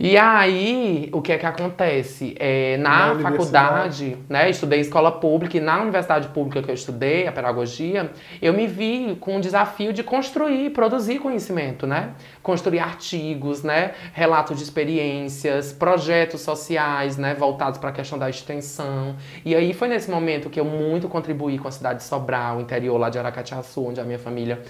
E 0.00 0.16
aí, 0.16 1.10
o 1.12 1.20
que 1.20 1.32
é 1.32 1.38
que 1.38 1.44
acontece? 1.44 2.32
É, 2.38 2.76
na, 2.76 3.14
Na 3.14 3.30
faculdade, 3.32 4.16
né, 4.28 4.48
estudei 4.48 4.78
escola 4.78 5.10
pública 5.10 5.56
e 5.56 5.60
na 5.60 5.82
universidade 5.82 6.28
pública 6.28 6.62
que 6.62 6.70
eu 6.70 6.74
estudei, 6.74 7.26
a 7.26 7.32
pedagogia, 7.32 8.08
eu 8.40 8.54
me 8.54 8.68
vi 8.68 9.16
com 9.18 9.38
o 9.38 9.40
desafio 9.40 9.92
de 9.92 10.04
construir, 10.04 10.70
produzir 10.70 11.18
conhecimento, 11.18 11.84
né? 11.84 12.12
Construir 12.44 12.78
artigos, 12.78 13.64
né, 13.64 13.92
relatos 14.12 14.58
de 14.58 14.62
experiências, 14.62 15.72
projetos 15.72 16.42
sociais, 16.42 17.16
né, 17.16 17.34
voltados 17.34 17.80
para 17.80 17.90
a 17.90 17.92
questão 17.92 18.16
da 18.16 18.30
extensão. 18.30 19.16
E 19.44 19.52
aí 19.52 19.74
foi 19.74 19.88
nesse 19.88 20.08
momento 20.08 20.48
que 20.48 20.60
eu 20.60 20.64
muito 20.64 21.08
contribuí 21.08 21.58
com 21.58 21.66
a 21.66 21.72
cidade 21.72 21.98
de 21.98 22.04
Sobral, 22.04 22.60
interior 22.60 22.96
lá 22.98 23.10
de 23.10 23.18
Aracatiaçu, 23.18 23.84
onde 23.88 24.00
a 24.00 24.04
minha 24.04 24.18
família 24.18 24.62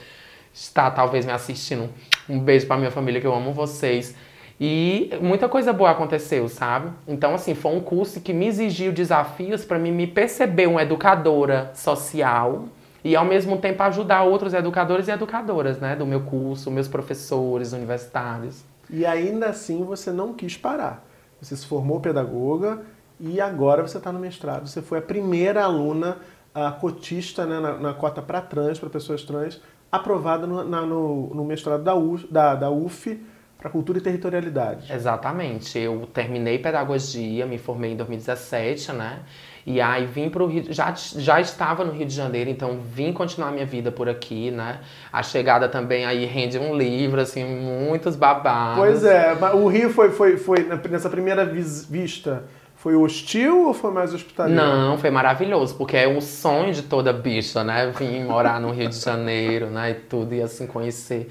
está 0.54 0.90
talvez 0.90 1.26
me 1.26 1.32
assistindo. 1.32 1.90
Um 2.26 2.40
beijo 2.40 2.66
para 2.66 2.78
minha 2.78 2.90
família 2.90 3.20
que 3.20 3.26
eu 3.26 3.34
amo 3.34 3.52
vocês. 3.52 4.14
E 4.60 5.10
muita 5.20 5.48
coisa 5.48 5.72
boa 5.72 5.90
aconteceu, 5.90 6.48
sabe? 6.48 6.90
Então, 7.06 7.34
assim, 7.34 7.54
foi 7.54 7.72
um 7.72 7.80
curso 7.80 8.20
que 8.20 8.32
me 8.32 8.46
exigiu 8.46 8.92
desafios 8.92 9.64
para 9.64 9.78
mim 9.78 9.92
me 9.92 10.06
perceber 10.06 10.66
uma 10.66 10.82
educadora 10.82 11.70
social 11.74 12.64
e, 13.04 13.14
ao 13.14 13.24
mesmo 13.24 13.58
tempo, 13.58 13.82
ajudar 13.84 14.24
outros 14.24 14.52
educadores 14.54 15.06
e 15.06 15.12
educadoras, 15.12 15.78
né? 15.78 15.94
Do 15.94 16.04
meu 16.04 16.22
curso, 16.22 16.70
meus 16.70 16.88
professores 16.88 17.72
universitários. 17.72 18.64
E 18.90 19.06
ainda 19.06 19.46
assim 19.46 19.84
você 19.84 20.10
não 20.10 20.32
quis 20.32 20.56
parar. 20.56 21.04
Você 21.40 21.54
se 21.54 21.66
formou 21.66 22.00
pedagoga 22.00 22.80
e 23.20 23.40
agora 23.40 23.86
você 23.86 23.98
está 23.98 24.10
no 24.10 24.18
mestrado. 24.18 24.66
Você 24.66 24.82
foi 24.82 24.98
a 24.98 25.02
primeira 25.02 25.62
aluna 25.62 26.16
a 26.54 26.72
cotista 26.72 27.46
né, 27.46 27.60
na, 27.60 27.74
na 27.74 27.94
cota 27.94 28.20
para 28.20 28.40
trans, 28.40 28.78
para 28.78 28.88
pessoas 28.88 29.22
trans, 29.22 29.60
aprovada 29.92 30.46
no, 30.46 30.64
na, 30.64 30.82
no, 30.82 31.32
no 31.34 31.44
mestrado 31.44 31.84
da, 31.84 31.94
U, 31.94 32.18
da, 32.30 32.54
da 32.54 32.70
UF 32.70 33.20
para 33.58 33.68
cultura 33.68 33.98
e 33.98 34.00
territorialidade. 34.00 34.92
Exatamente. 34.92 35.76
Eu 35.78 36.08
terminei 36.14 36.58
pedagogia, 36.58 37.44
me 37.44 37.58
formei 37.58 37.92
em 37.92 37.96
2017, 37.96 38.92
né? 38.92 39.18
E 39.66 39.80
aí 39.80 40.06
vim 40.06 40.30
para 40.30 40.42
o 40.42 40.46
Rio, 40.46 40.64
já, 40.72 40.94
já 40.94 41.40
estava 41.40 41.84
no 41.84 41.92
Rio 41.92 42.06
de 42.06 42.14
Janeiro, 42.14 42.48
então 42.48 42.78
vim 42.80 43.12
continuar 43.12 43.50
minha 43.50 43.66
vida 43.66 43.90
por 43.90 44.08
aqui, 44.08 44.50
né? 44.50 44.78
A 45.12 45.22
chegada 45.22 45.68
também 45.68 46.06
aí 46.06 46.24
rende 46.24 46.58
um 46.58 46.74
livro, 46.74 47.20
assim, 47.20 47.44
muitos 47.44 48.16
babados. 48.16 48.78
Pois 48.78 49.04
é, 49.04 49.36
o 49.52 49.66
Rio 49.66 49.90
foi, 49.90 50.10
foi, 50.10 50.38
foi 50.38 50.66
nessa 50.88 51.10
primeira 51.10 51.44
vis, 51.44 51.84
vista, 51.84 52.44
foi 52.76 52.94
hostil 52.94 53.66
ou 53.66 53.74
foi 53.74 53.90
mais 53.90 54.14
hospitaleiro? 54.14 54.58
Não, 54.58 54.96
foi 54.96 55.10
maravilhoso, 55.10 55.74
porque 55.74 55.96
é 55.96 56.06
o 56.06 56.20
sonho 56.22 56.72
de 56.72 56.82
toda 56.82 57.12
bicha, 57.12 57.62
né? 57.62 57.92
Vim 57.98 58.24
morar 58.24 58.60
no 58.60 58.70
Rio 58.70 58.88
de 58.88 58.96
Janeiro, 58.96 59.66
né? 59.66 59.90
E 59.90 59.94
tudo, 59.94 60.32
e 60.32 60.40
assim, 60.40 60.66
conhecer 60.66 61.28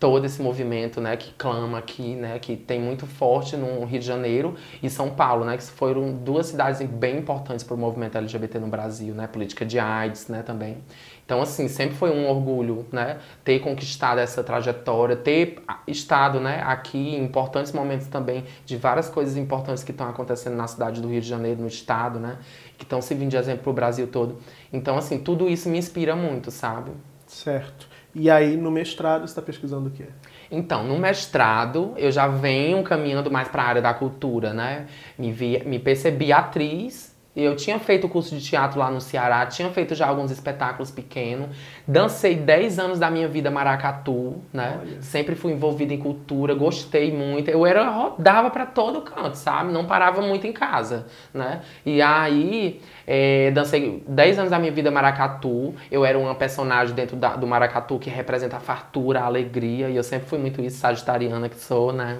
todo 0.00 0.24
esse 0.24 0.40
movimento, 0.40 0.98
né, 0.98 1.14
que 1.14 1.30
clama 1.34 1.76
aqui, 1.76 2.16
né, 2.16 2.38
que 2.38 2.56
tem 2.56 2.80
muito 2.80 3.06
forte 3.06 3.54
no 3.54 3.84
Rio 3.84 4.00
de 4.00 4.06
Janeiro 4.06 4.54
e 4.82 4.88
São 4.88 5.10
Paulo, 5.10 5.44
né, 5.44 5.58
que 5.58 5.62
foram 5.62 6.10
duas 6.10 6.46
cidades 6.46 6.80
bem 6.88 7.18
importantes 7.18 7.62
para 7.62 7.74
o 7.74 7.78
movimento 7.78 8.16
LGBT 8.16 8.58
no 8.58 8.68
Brasil, 8.68 9.14
né, 9.14 9.26
política 9.26 9.64
de 9.66 9.78
AIDS, 9.78 10.28
né, 10.28 10.42
também. 10.42 10.78
Então, 11.22 11.42
assim, 11.42 11.68
sempre 11.68 11.96
foi 11.96 12.10
um 12.10 12.26
orgulho, 12.30 12.86
né, 12.90 13.18
ter 13.44 13.60
conquistado 13.60 14.18
essa 14.18 14.42
trajetória, 14.42 15.14
ter 15.14 15.62
estado, 15.86 16.40
né, 16.40 16.62
aqui 16.64 17.16
em 17.16 17.22
importantes 17.22 17.70
momentos 17.70 18.06
também 18.06 18.44
de 18.64 18.78
várias 18.78 19.10
coisas 19.10 19.36
importantes 19.36 19.84
que 19.84 19.90
estão 19.90 20.08
acontecendo 20.08 20.56
na 20.56 20.66
cidade 20.66 21.02
do 21.02 21.08
Rio 21.08 21.20
de 21.20 21.28
Janeiro, 21.28 21.60
no 21.60 21.68
estado, 21.68 22.18
né, 22.18 22.38
que 22.78 22.84
estão 22.84 23.02
servindo 23.02 23.28
de 23.28 23.36
exemplo 23.36 23.64
para 23.64 23.70
o 23.70 23.74
Brasil 23.74 24.06
todo. 24.06 24.38
Então, 24.72 24.96
assim, 24.96 25.18
tudo 25.18 25.46
isso 25.46 25.68
me 25.68 25.76
inspira 25.76 26.16
muito, 26.16 26.50
sabe? 26.50 26.90
Certo. 27.26 27.89
E 28.14 28.28
aí, 28.28 28.56
no 28.56 28.70
mestrado, 28.70 29.20
você 29.20 29.26
está 29.26 29.42
pesquisando 29.42 29.88
o 29.88 29.90
quê? 29.90 30.06
Então, 30.50 30.84
no 30.84 30.98
mestrado, 30.98 31.94
eu 31.96 32.10
já 32.10 32.26
venho 32.26 32.82
caminhando 32.82 33.30
mais 33.30 33.48
para 33.48 33.62
a 33.62 33.66
área 33.66 33.82
da 33.82 33.94
cultura, 33.94 34.52
né? 34.52 34.86
Me, 35.16 35.30
vi, 35.30 35.62
me 35.64 35.78
percebi 35.78 36.32
atriz. 36.32 37.10
Eu 37.36 37.54
tinha 37.54 37.78
feito 37.78 38.08
o 38.08 38.10
curso 38.10 38.36
de 38.36 38.44
teatro 38.44 38.80
lá 38.80 38.90
no 38.90 39.00
Ceará, 39.00 39.46
tinha 39.46 39.70
feito 39.70 39.94
já 39.94 40.08
alguns 40.08 40.32
espetáculos 40.32 40.90
pequenos. 40.90 41.56
Dancei 41.86 42.34
10 42.34 42.80
anos 42.80 42.98
da 42.98 43.08
minha 43.08 43.28
vida 43.28 43.48
maracatu, 43.52 44.42
né? 44.52 44.80
Olha. 44.80 45.00
Sempre 45.00 45.36
fui 45.36 45.52
envolvida 45.52 45.94
em 45.94 45.98
cultura, 45.98 46.52
gostei 46.54 47.12
muito. 47.16 47.48
Eu 47.48 47.64
era 47.64 47.88
rodava 47.88 48.50
para 48.50 48.66
todo 48.66 49.02
canto, 49.02 49.36
sabe? 49.36 49.72
Não 49.72 49.84
parava 49.84 50.20
muito 50.20 50.44
em 50.48 50.52
casa, 50.52 51.06
né? 51.32 51.60
E 51.86 52.02
aí, 52.02 52.80
é, 53.12 53.50
dancei 53.50 54.04
10 54.06 54.38
anos 54.38 54.50
da 54.52 54.58
minha 54.60 54.70
vida 54.70 54.88
maracatu. 54.88 55.74
Eu 55.90 56.04
era 56.04 56.16
uma 56.16 56.32
personagem 56.32 56.94
dentro 56.94 57.16
da, 57.16 57.34
do 57.34 57.44
maracatu 57.44 57.98
que 57.98 58.08
representa 58.08 58.58
a 58.58 58.60
fartura, 58.60 59.18
a 59.18 59.24
alegria. 59.24 59.90
E 59.90 59.96
eu 59.96 60.02
sempre 60.04 60.28
fui 60.28 60.38
muito 60.38 60.62
isso, 60.62 60.78
sagitariana 60.78 61.48
que 61.48 61.56
sou, 61.56 61.92
né? 61.92 62.18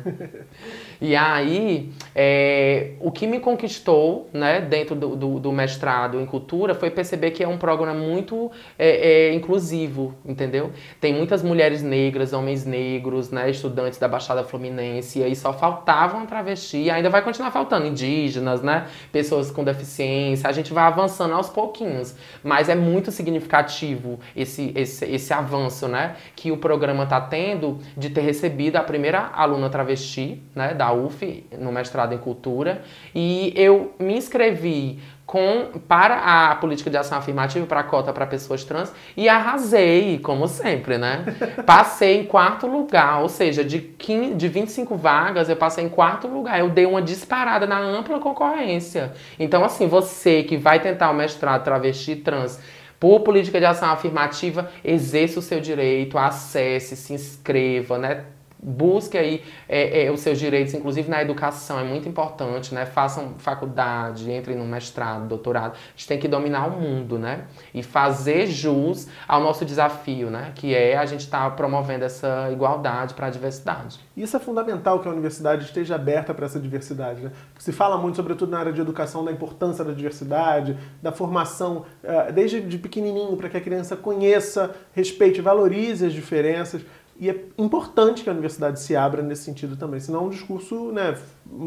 e 1.00 1.14
aí, 1.14 1.92
é, 2.12 2.94
o 2.98 3.12
que 3.12 3.24
me 3.24 3.38
conquistou, 3.38 4.28
né, 4.32 4.60
dentro 4.60 4.96
do, 4.96 5.14
do, 5.14 5.38
do, 5.38 5.52
mestrado 5.52 6.20
em 6.20 6.26
cultura 6.26 6.74
foi 6.74 6.90
perceber 6.90 7.30
que 7.30 7.44
é 7.44 7.46
um 7.46 7.56
programa 7.56 7.94
muito 7.94 8.50
é, 8.76 9.32
inclusivo, 9.32 10.12
entendeu? 10.26 10.72
Tem 11.00 11.14
muitas 11.14 11.40
mulheres 11.40 11.84
negras, 11.84 12.32
homens 12.32 12.66
negros, 12.66 13.30
né, 13.30 13.48
estudantes 13.48 13.96
da 13.96 14.08
Baixada 14.08 14.42
Fluminense. 14.42 15.20
E 15.20 15.22
aí 15.22 15.36
só 15.36 15.52
faltavam 15.52 16.26
travesti. 16.26 16.78
E 16.78 16.90
ainda 16.90 17.08
vai 17.08 17.22
continuar 17.22 17.52
faltando 17.52 17.86
indígenas, 17.86 18.60
né? 18.60 18.88
Pessoas 19.12 19.52
com 19.52 19.62
deficiência. 19.62 20.50
A 20.50 20.52
gente 20.52 20.72
vai 20.72 20.79
avançando 20.86 21.34
aos 21.34 21.48
pouquinhos. 21.48 22.14
Mas 22.42 22.68
é 22.68 22.74
muito 22.74 23.10
significativo 23.10 24.18
esse, 24.34 24.72
esse, 24.74 25.04
esse 25.04 25.32
avanço, 25.32 25.88
né? 25.88 26.16
Que 26.34 26.50
o 26.50 26.56
programa 26.56 27.04
está 27.04 27.20
tendo 27.20 27.78
de 27.96 28.10
ter 28.10 28.22
recebido 28.22 28.76
a 28.76 28.82
primeira 28.82 29.30
aluna 29.34 29.68
travesti, 29.70 30.42
né? 30.54 30.74
Da 30.74 30.92
UF, 30.92 31.46
no 31.58 31.72
mestrado 31.72 32.12
em 32.12 32.18
cultura. 32.18 32.82
E 33.14 33.52
eu 33.56 33.94
me 33.98 34.16
inscrevi 34.16 35.00
com, 35.30 35.78
para 35.86 36.50
a 36.50 36.56
política 36.56 36.90
de 36.90 36.96
ação 36.96 37.16
afirmativa 37.16 37.64
para 37.64 37.78
a 37.78 37.84
cota 37.84 38.12
para 38.12 38.26
pessoas 38.26 38.64
trans 38.64 38.92
e 39.16 39.28
arrasei, 39.28 40.18
como 40.18 40.48
sempre, 40.48 40.98
né? 40.98 41.24
Passei 41.64 42.18
em 42.18 42.24
quarto 42.24 42.66
lugar, 42.66 43.22
ou 43.22 43.28
seja, 43.28 43.62
de, 43.62 43.78
15, 43.78 44.34
de 44.34 44.48
25 44.48 44.96
vagas 44.96 45.48
eu 45.48 45.54
passei 45.54 45.84
em 45.84 45.88
quarto 45.88 46.26
lugar. 46.26 46.58
Eu 46.58 46.68
dei 46.68 46.84
uma 46.84 47.00
disparada 47.00 47.64
na 47.64 47.78
ampla 47.78 48.18
concorrência. 48.18 49.12
Então, 49.38 49.64
assim, 49.64 49.86
você 49.86 50.42
que 50.42 50.56
vai 50.56 50.80
tentar 50.80 51.08
o 51.12 51.14
mestrado 51.14 51.62
travesti 51.62 52.16
trans 52.16 52.58
por 52.98 53.20
política 53.20 53.60
de 53.60 53.66
ação 53.66 53.88
afirmativa, 53.88 54.68
exerça 54.84 55.38
o 55.38 55.42
seu 55.42 55.60
direito, 55.60 56.18
acesse, 56.18 56.96
se 56.96 57.12
inscreva, 57.12 57.98
né? 57.98 58.24
Busque 58.62 59.16
aí 59.16 59.42
é, 59.68 60.04
é, 60.04 60.10
os 60.10 60.20
seus 60.20 60.38
direitos, 60.38 60.74
inclusive 60.74 61.08
na 61.08 61.22
educação, 61.22 61.78
é 61.78 61.84
muito 61.84 62.08
importante, 62.08 62.74
né? 62.74 62.84
Façam 62.84 63.34
faculdade, 63.38 64.30
entrem 64.30 64.56
no 64.56 64.64
mestrado, 64.64 65.26
doutorado. 65.26 65.72
A 65.72 65.96
gente 65.96 66.06
tem 66.06 66.18
que 66.18 66.28
dominar 66.28 66.66
o 66.66 66.80
mundo, 66.80 67.18
né? 67.18 67.44
E 67.72 67.82
fazer 67.82 68.46
jus 68.46 69.08
ao 69.26 69.40
nosso 69.40 69.64
desafio, 69.64 70.30
né? 70.30 70.52
Que 70.54 70.74
é 70.74 70.96
a 70.96 71.06
gente 71.06 71.20
estar 71.20 71.48
tá 71.48 71.56
promovendo 71.56 72.04
essa 72.04 72.50
igualdade 72.52 73.14
para 73.14 73.28
a 73.28 73.30
diversidade. 73.30 73.98
Isso 74.16 74.36
é 74.36 74.40
fundamental 74.40 75.00
que 75.00 75.08
a 75.08 75.10
universidade 75.10 75.64
esteja 75.64 75.94
aberta 75.94 76.34
para 76.34 76.44
essa 76.44 76.60
diversidade, 76.60 77.22
né? 77.22 77.32
Se 77.58 77.72
fala 77.72 77.96
muito, 77.96 78.16
sobretudo 78.16 78.50
na 78.50 78.58
área 78.58 78.72
de 78.72 78.80
educação, 78.80 79.24
da 79.24 79.32
importância 79.32 79.84
da 79.84 79.92
diversidade, 79.92 80.76
da 81.02 81.12
formação, 81.12 81.86
eh, 82.02 82.32
desde 82.32 82.60
de 82.60 82.78
pequenininho, 82.78 83.36
para 83.36 83.48
que 83.48 83.56
a 83.56 83.60
criança 83.60 83.96
conheça, 83.96 84.74
respeite, 84.92 85.40
valorize 85.40 86.04
as 86.04 86.12
diferenças. 86.12 86.82
E 87.20 87.28
é 87.28 87.38
importante 87.58 88.22
que 88.22 88.30
a 88.30 88.32
universidade 88.32 88.80
se 88.80 88.96
abra 88.96 89.22
nesse 89.22 89.42
sentido 89.42 89.76
também, 89.76 90.00
senão 90.00 90.20
é 90.20 90.22
um 90.22 90.30
discurso 90.30 90.90
né, 90.90 91.14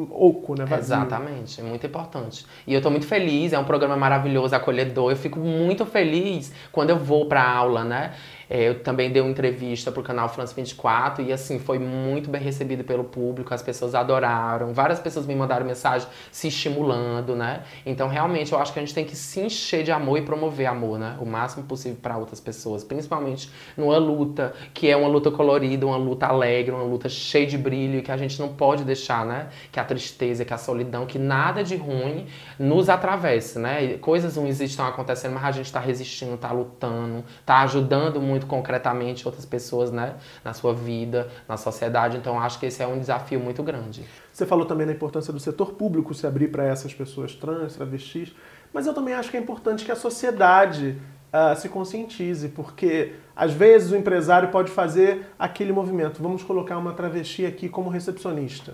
oco, 0.09 0.57
né, 0.57 0.65
vazio. 0.65 0.95
Exatamente, 0.95 1.61
é 1.61 1.63
muito 1.63 1.85
importante. 1.85 2.43
E 2.65 2.73
eu 2.73 2.79
estou 2.79 2.91
muito 2.91 3.05
feliz, 3.05 3.53
é 3.53 3.59
um 3.59 3.63
programa 3.63 3.95
maravilhoso, 3.95 4.55
acolhedor. 4.55 5.11
Eu 5.11 5.15
fico 5.15 5.37
muito 5.37 5.85
feliz 5.85 6.51
quando 6.71 6.89
eu 6.89 6.97
vou 6.97 7.27
para 7.27 7.47
aula, 7.47 7.83
né? 7.83 8.15
É, 8.53 8.69
eu 8.69 8.83
também 8.83 9.11
dei 9.11 9.19
uma 9.19 9.31
entrevista 9.31 9.91
para 9.91 9.99
o 9.99 10.03
canal 10.03 10.29
France 10.29 10.53
24 10.53 11.23
e 11.23 11.33
assim 11.33 11.57
foi 11.57 11.79
muito 11.79 12.29
bem 12.29 12.39
recebido 12.39 12.83
pelo 12.83 13.03
público, 13.03 13.51
as 13.51 13.63
pessoas 13.63 13.95
adoraram, 13.95 14.71
várias 14.75 14.99
pessoas 14.99 15.25
me 15.25 15.33
mandaram 15.33 15.65
mensagem 15.65 16.07
se 16.31 16.49
estimulando, 16.49 17.35
né? 17.35 17.63
Então 17.83 18.07
realmente 18.07 18.53
eu 18.53 18.59
acho 18.59 18.71
que 18.71 18.77
a 18.77 18.83
gente 18.83 18.93
tem 18.93 19.05
que 19.05 19.15
se 19.15 19.39
encher 19.39 19.83
de 19.83 19.91
amor 19.91 20.19
e 20.19 20.21
promover 20.21 20.67
amor, 20.67 20.99
né? 20.99 21.17
O 21.19 21.25
máximo 21.25 21.63
possível 21.63 21.97
para 21.99 22.15
outras 22.15 22.39
pessoas, 22.39 22.83
principalmente 22.83 23.49
numa 23.75 23.97
luta 23.97 24.53
que 24.71 24.87
é 24.87 24.95
uma 24.95 25.07
luta 25.07 25.31
colorida, 25.31 25.87
uma 25.87 25.97
luta 25.97 26.27
alegre, 26.27 26.75
uma 26.75 26.83
luta 26.83 27.09
cheia 27.09 27.47
de 27.47 27.57
brilho 27.57 28.03
que 28.03 28.11
a 28.11 28.17
gente 28.17 28.39
não 28.39 28.49
pode 28.49 28.83
deixar, 28.83 29.25
né? 29.25 29.47
Que 29.71 29.79
a 29.79 29.83
tristeza, 29.83 30.45
que 30.45 30.53
a 30.53 30.59
solidão, 30.59 31.07
que 31.07 31.17
nada 31.17 31.63
de 31.63 31.75
ruim 31.75 32.27
nos 32.59 32.87
atravesse, 32.87 33.57
né? 33.57 33.97
Coisas 33.97 34.37
ruins 34.37 34.61
estão 34.61 34.85
acontecendo, 34.85 35.33
mas 35.33 35.43
a 35.43 35.51
gente 35.51 35.65
está 35.65 35.79
resistindo, 35.79 36.35
está 36.35 36.51
lutando, 36.51 37.25
está 37.41 37.61
ajudando 37.61 38.21
muito 38.21 38.42
muito 38.43 38.47
concretamente 38.47 39.25
outras 39.25 39.45
pessoas, 39.45 39.91
né, 39.91 40.15
na 40.43 40.53
sua 40.53 40.73
vida, 40.73 41.29
na 41.47 41.57
sociedade. 41.57 42.17
Então, 42.17 42.39
acho 42.39 42.59
que 42.59 42.65
esse 42.65 42.83
é 42.83 42.87
um 42.87 42.99
desafio 42.99 43.39
muito 43.39 43.63
grande. 43.63 44.05
Você 44.31 44.45
falou 44.45 44.65
também 44.65 44.85
da 44.85 44.93
importância 44.93 45.31
do 45.31 45.39
setor 45.39 45.73
público 45.73 46.13
se 46.13 46.27
abrir 46.27 46.49
para 46.49 46.65
essas 46.65 46.93
pessoas 46.93 47.33
trans, 47.35 47.75
travestis, 47.75 48.33
mas 48.73 48.85
eu 48.85 48.93
também 48.93 49.13
acho 49.13 49.29
que 49.29 49.37
é 49.37 49.39
importante 49.39 49.85
que 49.85 49.91
a 49.91 49.95
sociedade 49.95 50.97
uh, 51.31 51.55
se 51.55 51.69
conscientize, 51.69 52.49
porque 52.49 53.13
às 53.35 53.53
vezes 53.53 53.91
o 53.91 53.95
empresário 53.95 54.49
pode 54.49 54.71
fazer 54.71 55.27
aquele 55.37 55.71
movimento. 55.71 56.21
Vamos 56.21 56.43
colocar 56.43 56.77
uma 56.77 56.93
travesti 56.93 57.45
aqui 57.45 57.69
como 57.69 57.89
recepcionista. 57.89 58.73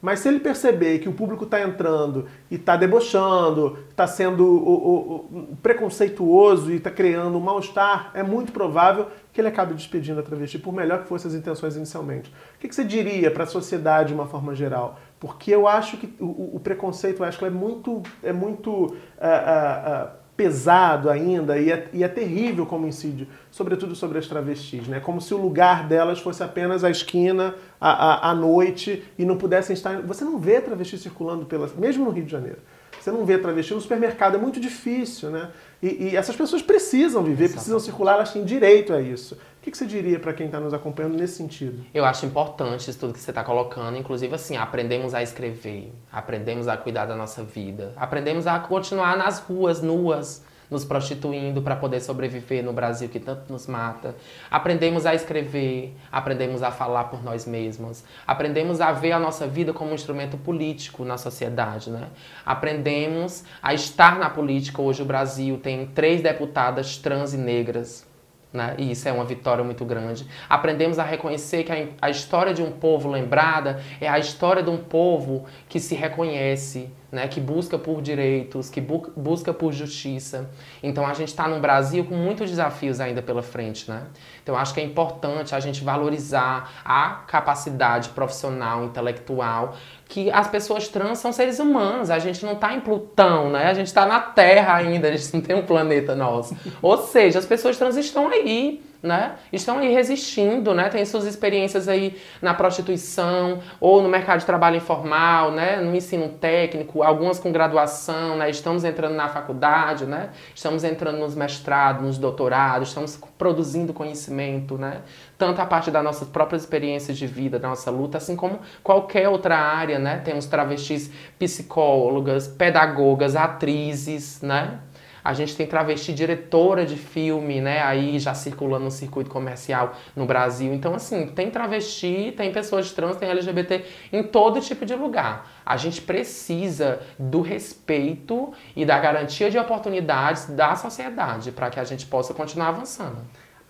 Mas 0.00 0.20
se 0.20 0.28
ele 0.28 0.40
perceber 0.40 0.98
que 0.98 1.08
o 1.08 1.12
público 1.12 1.44
está 1.44 1.60
entrando 1.60 2.26
e 2.50 2.54
está 2.54 2.76
debochando, 2.76 3.78
está 3.90 4.06
sendo 4.06 4.44
o, 4.44 4.68
o, 4.68 5.16
o, 5.52 5.56
preconceituoso 5.62 6.72
e 6.72 6.76
está 6.76 6.90
criando 6.90 7.36
um 7.36 7.40
mal-estar, 7.40 8.10
é 8.14 8.22
muito 8.22 8.50
provável 8.50 9.08
que 9.32 9.40
ele 9.40 9.48
acabe 9.48 9.74
despedindo 9.74 10.18
a 10.18 10.22
travesti, 10.22 10.58
por 10.58 10.72
melhor 10.72 11.02
que 11.02 11.08
fossem 11.08 11.30
as 11.30 11.34
intenções 11.36 11.76
inicialmente. 11.76 12.30
O 12.56 12.58
que, 12.58 12.68
que 12.68 12.74
você 12.74 12.84
diria 12.84 13.30
para 13.30 13.44
a 13.44 13.46
sociedade 13.46 14.08
de 14.08 14.14
uma 14.14 14.26
forma 14.26 14.54
geral? 14.54 14.98
Porque 15.20 15.50
eu 15.50 15.68
acho 15.68 15.98
que 15.98 16.14
o, 16.18 16.58
preconceito, 16.60 17.22
eu 17.22 17.26
acho 17.26 17.38
que 17.38 17.44
é 17.44 17.50
muito, 17.50 18.02
é 18.22 18.32
muito 18.32 18.70
uh, 18.70 18.86
uh, 18.86 20.06
uh, 20.06 20.19
pesado 20.40 21.10
ainda 21.10 21.58
e 21.58 21.70
é, 21.70 21.86
e 21.92 22.02
é, 22.02 22.08
terrível 22.08 22.64
como 22.64 22.86
incide, 22.86 23.28
sobretudo 23.50 23.94
sobre 23.94 24.18
as 24.18 24.26
travestis, 24.26 24.88
né? 24.88 24.98
Como 24.98 25.20
se 25.20 25.34
o 25.34 25.36
lugar 25.36 25.86
delas 25.86 26.18
fosse 26.18 26.42
apenas 26.42 26.82
a 26.82 26.88
esquina, 26.88 27.54
a, 27.78 28.28
a, 28.28 28.30
a 28.30 28.34
noite 28.34 29.04
e 29.18 29.24
não 29.26 29.36
pudessem 29.36 29.74
estar. 29.74 30.00
Você 30.00 30.24
não 30.24 30.38
vê 30.38 30.58
travesti 30.62 30.96
circulando 30.96 31.44
pela, 31.44 31.68
mesmo 31.76 32.06
no 32.06 32.10
Rio 32.10 32.24
de 32.24 32.32
Janeiro. 32.32 32.56
Você 32.98 33.10
não 33.10 33.26
vê 33.26 33.36
travesti 33.36 33.74
no 33.74 33.82
supermercado, 33.82 34.36
é 34.36 34.38
muito 34.38 34.58
difícil, 34.58 35.28
né? 35.28 35.50
E, 35.82 36.10
e 36.10 36.16
essas 36.16 36.36
pessoas 36.36 36.60
precisam 36.60 37.22
viver, 37.22 37.44
Exatamente. 37.44 37.52
precisam 37.54 37.80
circular, 37.80 38.14
elas 38.14 38.32
têm 38.32 38.44
direito 38.44 38.92
a 38.92 39.00
isso. 39.00 39.34
O 39.34 39.62
que, 39.62 39.70
que 39.70 39.76
você 39.76 39.86
diria 39.86 40.18
para 40.18 40.32
quem 40.32 40.46
está 40.46 40.58
nos 40.58 40.72
acompanhando 40.72 41.16
nesse 41.16 41.34
sentido? 41.34 41.84
Eu 41.92 42.04
acho 42.04 42.24
importante 42.24 42.88
isso 42.88 42.98
tudo 42.98 43.12
que 43.12 43.20
você 43.20 43.30
está 43.30 43.44
colocando, 43.44 43.96
inclusive 43.96 44.34
assim, 44.34 44.56
aprendemos 44.56 45.14
a 45.14 45.22
escrever, 45.22 45.92
aprendemos 46.10 46.66
a 46.66 46.76
cuidar 46.76 47.06
da 47.06 47.14
nossa 47.14 47.42
vida, 47.42 47.92
aprendemos 47.96 48.46
a 48.46 48.58
continuar 48.58 49.16
nas 49.16 49.38
ruas, 49.38 49.82
nuas, 49.82 50.42
nos 50.70 50.84
prostituindo 50.84 51.60
para 51.60 51.76
poder 51.76 52.00
sobreviver 52.00 52.62
no 52.62 52.72
Brasil 52.72 53.08
que 53.08 53.18
tanto 53.18 53.52
nos 53.52 53.66
mata. 53.66 54.14
Aprendemos 54.50 55.04
a 55.06 55.14
escrever, 55.14 55.94
aprendemos 56.10 56.62
a 56.62 56.70
falar 56.70 57.04
por 57.04 57.22
nós 57.22 57.46
mesmos, 57.46 58.04
aprendemos 58.26 58.80
a 58.80 58.92
ver 58.92 59.12
a 59.12 59.18
nossa 59.18 59.46
vida 59.46 59.72
como 59.72 59.90
um 59.90 59.94
instrumento 59.94 60.36
político 60.36 61.04
na 61.04 61.18
sociedade, 61.18 61.90
né? 61.90 62.08
Aprendemos 62.46 63.44
a 63.62 63.74
estar 63.74 64.18
na 64.18 64.30
política. 64.30 64.80
Hoje 64.80 65.02
o 65.02 65.06
Brasil 65.06 65.58
tem 65.58 65.86
três 65.86 66.22
deputadas 66.22 66.96
trans 66.96 67.34
e 67.34 67.36
negras 67.36 68.08
né? 68.52 68.74
E 68.78 68.90
isso 68.90 69.08
é 69.08 69.12
uma 69.12 69.24
vitória 69.24 69.62
muito 69.62 69.84
grande. 69.84 70.26
Aprendemos 70.48 70.98
a 70.98 71.04
reconhecer 71.04 71.62
que 71.64 71.72
a, 71.72 71.86
a, 72.02 72.10
história 72.10 72.52
de 72.52 72.62
um 72.62 72.72
povo 72.72 73.08
lembrada 73.08 73.80
é 74.00 74.08
a 74.08 74.18
história 74.18 74.62
de 74.62 74.70
um 74.70 74.78
povo 74.78 75.44
que 75.68 75.78
se 75.78 75.94
reconhece, 75.94 76.90
né? 77.10 77.28
que 77.28 77.40
busca 77.40 77.78
por 77.78 78.00
direitos, 78.00 78.70
que 78.70 78.80
bu 78.80 79.12
busca 79.16 79.52
por 79.52 79.72
justiça. 79.72 80.50
Então 80.82 81.06
a 81.06 81.14
gente 81.14 81.28
está 81.28 81.48
num 81.48 81.60
Brasil 81.60 82.04
com 82.04 82.14
muitos 82.14 82.50
desafios 82.50 83.00
ainda 83.00 83.22
pela 83.22 83.42
frente. 83.42 83.90
Né? 83.90 84.02
Então 84.42 84.56
acho 84.56 84.74
que 84.74 84.80
é 84.80 84.84
importante 84.84 85.54
a 85.54 85.60
gente 85.60 85.82
valorizar 85.82 86.82
a 86.84 87.22
capacidade 87.26 88.10
profissional, 88.10 88.84
intelectual 88.84 89.74
que 90.10 90.28
as 90.30 90.48
pessoas 90.48 90.88
trans 90.88 91.18
são 91.18 91.32
seres 91.32 91.60
humanos. 91.60 92.10
A 92.10 92.18
gente 92.18 92.44
não 92.44 92.54
está 92.54 92.74
em 92.74 92.80
Plutão, 92.80 93.50
né? 93.50 93.66
A 93.66 93.74
gente 93.74 93.86
está 93.86 94.04
na 94.04 94.20
Terra 94.20 94.74
ainda, 94.74 95.06
a 95.06 95.16
gente 95.16 95.32
não 95.32 95.40
tem 95.40 95.54
um 95.54 95.64
planeta 95.64 96.16
nosso. 96.16 96.56
Ou 96.82 96.98
seja, 96.98 97.38
as 97.38 97.46
pessoas 97.46 97.76
trans 97.76 97.96
estão 97.96 98.28
aí 98.28 98.82
né? 99.02 99.36
Estão 99.52 99.78
aí 99.78 99.92
resistindo, 99.92 100.74
né? 100.74 100.88
Tem 100.88 101.04
suas 101.04 101.24
experiências 101.24 101.88
aí 101.88 102.20
na 102.42 102.52
prostituição 102.52 103.60
ou 103.80 104.02
no 104.02 104.08
mercado 104.08 104.40
de 104.40 104.46
trabalho 104.46 104.76
informal, 104.76 105.50
né? 105.52 105.76
No 105.76 105.94
ensino 105.94 106.28
técnico, 106.28 107.02
algumas 107.02 107.38
com 107.38 107.50
graduação, 107.50 108.36
né? 108.36 108.50
Estamos 108.50 108.84
entrando 108.84 109.14
na 109.14 109.28
faculdade, 109.28 110.04
né? 110.04 110.30
Estamos 110.54 110.84
entrando 110.84 111.18
nos 111.18 111.34
mestrados, 111.34 112.02
nos 112.02 112.18
doutorados, 112.18 112.88
estamos 112.88 113.18
produzindo 113.38 113.94
conhecimento, 113.94 114.76
né? 114.76 115.00
Tanto 115.38 115.60
a 115.60 115.66
parte 115.66 115.90
das 115.90 116.04
nossas 116.04 116.28
próprias 116.28 116.62
experiências 116.62 117.16
de 117.16 117.26
vida, 117.26 117.58
da 117.58 117.68
nossa 117.68 117.90
luta, 117.90 118.18
assim 118.18 118.36
como 118.36 118.58
qualquer 118.82 119.28
outra 119.28 119.56
área, 119.56 119.98
né? 119.98 120.18
Temos 120.18 120.44
travestis 120.44 121.10
psicólogas, 121.38 122.46
pedagogas, 122.46 123.34
atrizes, 123.34 124.42
né? 124.42 124.80
A 125.22 125.32
gente 125.32 125.56
tem 125.56 125.66
travesti 125.66 126.12
diretora 126.12 126.84
de 126.84 126.96
filme, 126.96 127.60
né? 127.60 127.82
Aí 127.82 128.18
já 128.18 128.34
circulando 128.34 128.84
no 128.84 128.90
circuito 128.90 129.30
comercial 129.30 129.94
no 130.14 130.26
Brasil. 130.26 130.72
Então, 130.72 130.94
assim, 130.94 131.26
tem 131.28 131.50
travesti, 131.50 132.32
tem 132.36 132.52
pessoas 132.52 132.92
trans, 132.92 133.16
tem 133.16 133.28
LGBT 133.28 133.84
em 134.12 134.22
todo 134.22 134.60
tipo 134.60 134.84
de 134.86 134.94
lugar. 134.94 135.50
A 135.64 135.76
gente 135.76 136.00
precisa 136.00 137.00
do 137.18 137.40
respeito 137.40 138.52
e 138.74 138.84
da 138.84 138.98
garantia 138.98 139.50
de 139.50 139.58
oportunidades 139.58 140.46
da 140.46 140.74
sociedade 140.76 141.52
para 141.52 141.70
que 141.70 141.78
a 141.78 141.84
gente 141.84 142.06
possa 142.06 142.34
continuar 142.34 142.68
avançando. 142.68 143.18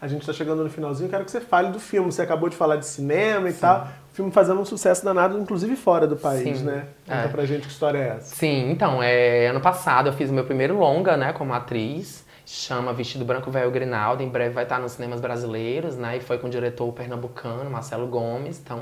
A 0.01 0.09
gente 0.09 0.23
está 0.23 0.33
chegando 0.33 0.65
no 0.65 0.71
finalzinho, 0.71 1.11
quero 1.11 1.25
que 1.25 1.31
você 1.31 1.41
fale 1.41 1.71
do 1.71 1.79
filme. 1.79 2.11
Você 2.11 2.23
acabou 2.23 2.49
de 2.49 2.57
falar 2.57 2.77
de 2.77 2.87
cinema 2.87 3.51
e 3.51 3.53
Sim. 3.53 3.61
tal. 3.61 3.89
O 4.11 4.15
filme 4.15 4.33
fazendo 4.33 4.59
um 4.59 4.65
sucesso 4.65 5.05
danado, 5.05 5.39
inclusive 5.39 5.77
fora 5.77 6.07
do 6.07 6.17
país, 6.17 6.59
Sim. 6.59 6.65
né? 6.65 6.87
Conta 7.07 7.21
é. 7.21 7.29
pra 7.29 7.45
gente 7.45 7.67
que 7.67 7.73
história 7.73 7.99
é 7.99 8.09
essa. 8.17 8.35
Sim, 8.35 8.71
então, 8.71 9.03
é, 9.03 9.49
ano 9.49 9.61
passado 9.61 10.09
eu 10.09 10.13
fiz 10.13 10.31
o 10.31 10.33
meu 10.33 10.45
primeiro 10.45 10.79
longa, 10.79 11.17
né, 11.17 11.33
como 11.33 11.53
atriz. 11.53 12.25
Chama 12.47 12.93
Vestido 12.93 13.25
Branco 13.25 13.51
Velho 13.51 13.71
Grinaldo. 13.71 14.23
Em 14.23 14.29
breve 14.29 14.55
vai 14.55 14.65
estar 14.65 14.81
nos 14.81 14.93
cinemas 14.93 15.21
brasileiros, 15.21 15.97
né? 15.97 16.17
E 16.17 16.21
foi 16.21 16.37
com 16.37 16.49
o 16.49 16.51
diretor 16.51 16.91
pernambucano, 16.93 17.71
Marcelo 17.71 18.09
Gomes. 18.09 18.59
Então, 18.59 18.81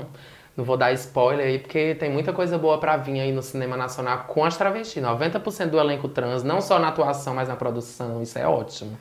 não 0.57 0.65
vou 0.65 0.75
dar 0.75 0.91
spoiler 0.93 1.45
aí, 1.45 1.59
porque 1.59 1.93
tem 1.95 2.09
muita 2.11 2.33
coisa 2.33 2.57
boa 2.57 2.79
para 2.79 2.97
vir 2.97 3.19
aí 3.19 3.31
no 3.31 3.43
cinema 3.43 3.77
nacional 3.77 4.25
com 4.27 4.43
as 4.43 4.57
travestis. 4.57 5.03
90% 5.03 5.67
do 5.67 5.79
elenco 5.79 6.07
trans, 6.07 6.43
não 6.43 6.61
só 6.61 6.79
na 6.79 6.87
atuação, 6.87 7.35
mas 7.35 7.47
na 7.47 7.55
produção. 7.55 8.23
Isso 8.23 8.39
é 8.39 8.47
ótimo. 8.47 8.97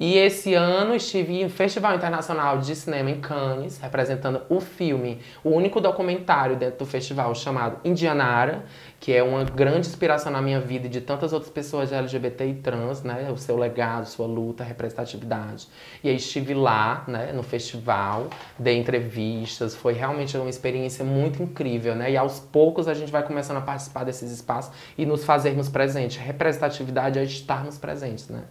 E 0.00 0.16
esse 0.16 0.54
ano 0.54 0.94
estive 0.94 1.42
em 1.42 1.48
Festival 1.48 1.96
Internacional 1.96 2.58
de 2.58 2.76
Cinema 2.76 3.10
em 3.10 3.20
Cannes, 3.20 3.78
representando 3.78 4.42
o 4.48 4.60
filme, 4.60 5.20
o 5.42 5.50
único 5.50 5.80
documentário 5.80 6.54
dentro 6.54 6.78
do 6.78 6.86
festival 6.86 7.34
chamado 7.34 7.80
Indianara, 7.84 8.64
que 9.00 9.12
é 9.12 9.22
uma 9.24 9.42
grande 9.42 9.88
inspiração 9.88 10.30
na 10.30 10.40
minha 10.40 10.60
vida 10.60 10.86
e 10.86 10.90
de 10.90 11.00
tantas 11.00 11.32
outras 11.32 11.50
pessoas 11.50 11.92
LGBT 11.92 12.46
e 12.46 12.54
trans, 12.54 13.02
né? 13.02 13.28
O 13.32 13.36
seu 13.36 13.56
legado, 13.56 14.06
sua 14.06 14.26
luta, 14.26 14.62
representatividade. 14.62 15.66
E 16.02 16.08
aí 16.08 16.16
estive 16.16 16.54
lá, 16.54 17.02
né, 17.08 17.32
no 17.32 17.42
festival, 17.42 18.28
dei 18.56 18.78
entrevistas, 18.78 19.74
foi 19.74 19.94
realmente 19.94 20.36
uma 20.36 20.50
experiência 20.50 21.04
muito 21.04 21.42
incrível, 21.42 21.96
né? 21.96 22.12
E 22.12 22.16
aos 22.16 22.38
poucos 22.38 22.86
a 22.86 22.94
gente 22.94 23.10
vai 23.10 23.24
começando 23.24 23.56
a 23.56 23.62
participar 23.62 24.04
desses 24.04 24.30
espaços 24.30 24.72
e 24.96 25.04
nos 25.04 25.24
fazermos 25.24 25.68
presentes. 25.68 26.18
Representatividade 26.18 27.18
é 27.18 27.24
estarmos 27.24 27.78
presentes, 27.78 28.28
né? 28.28 28.44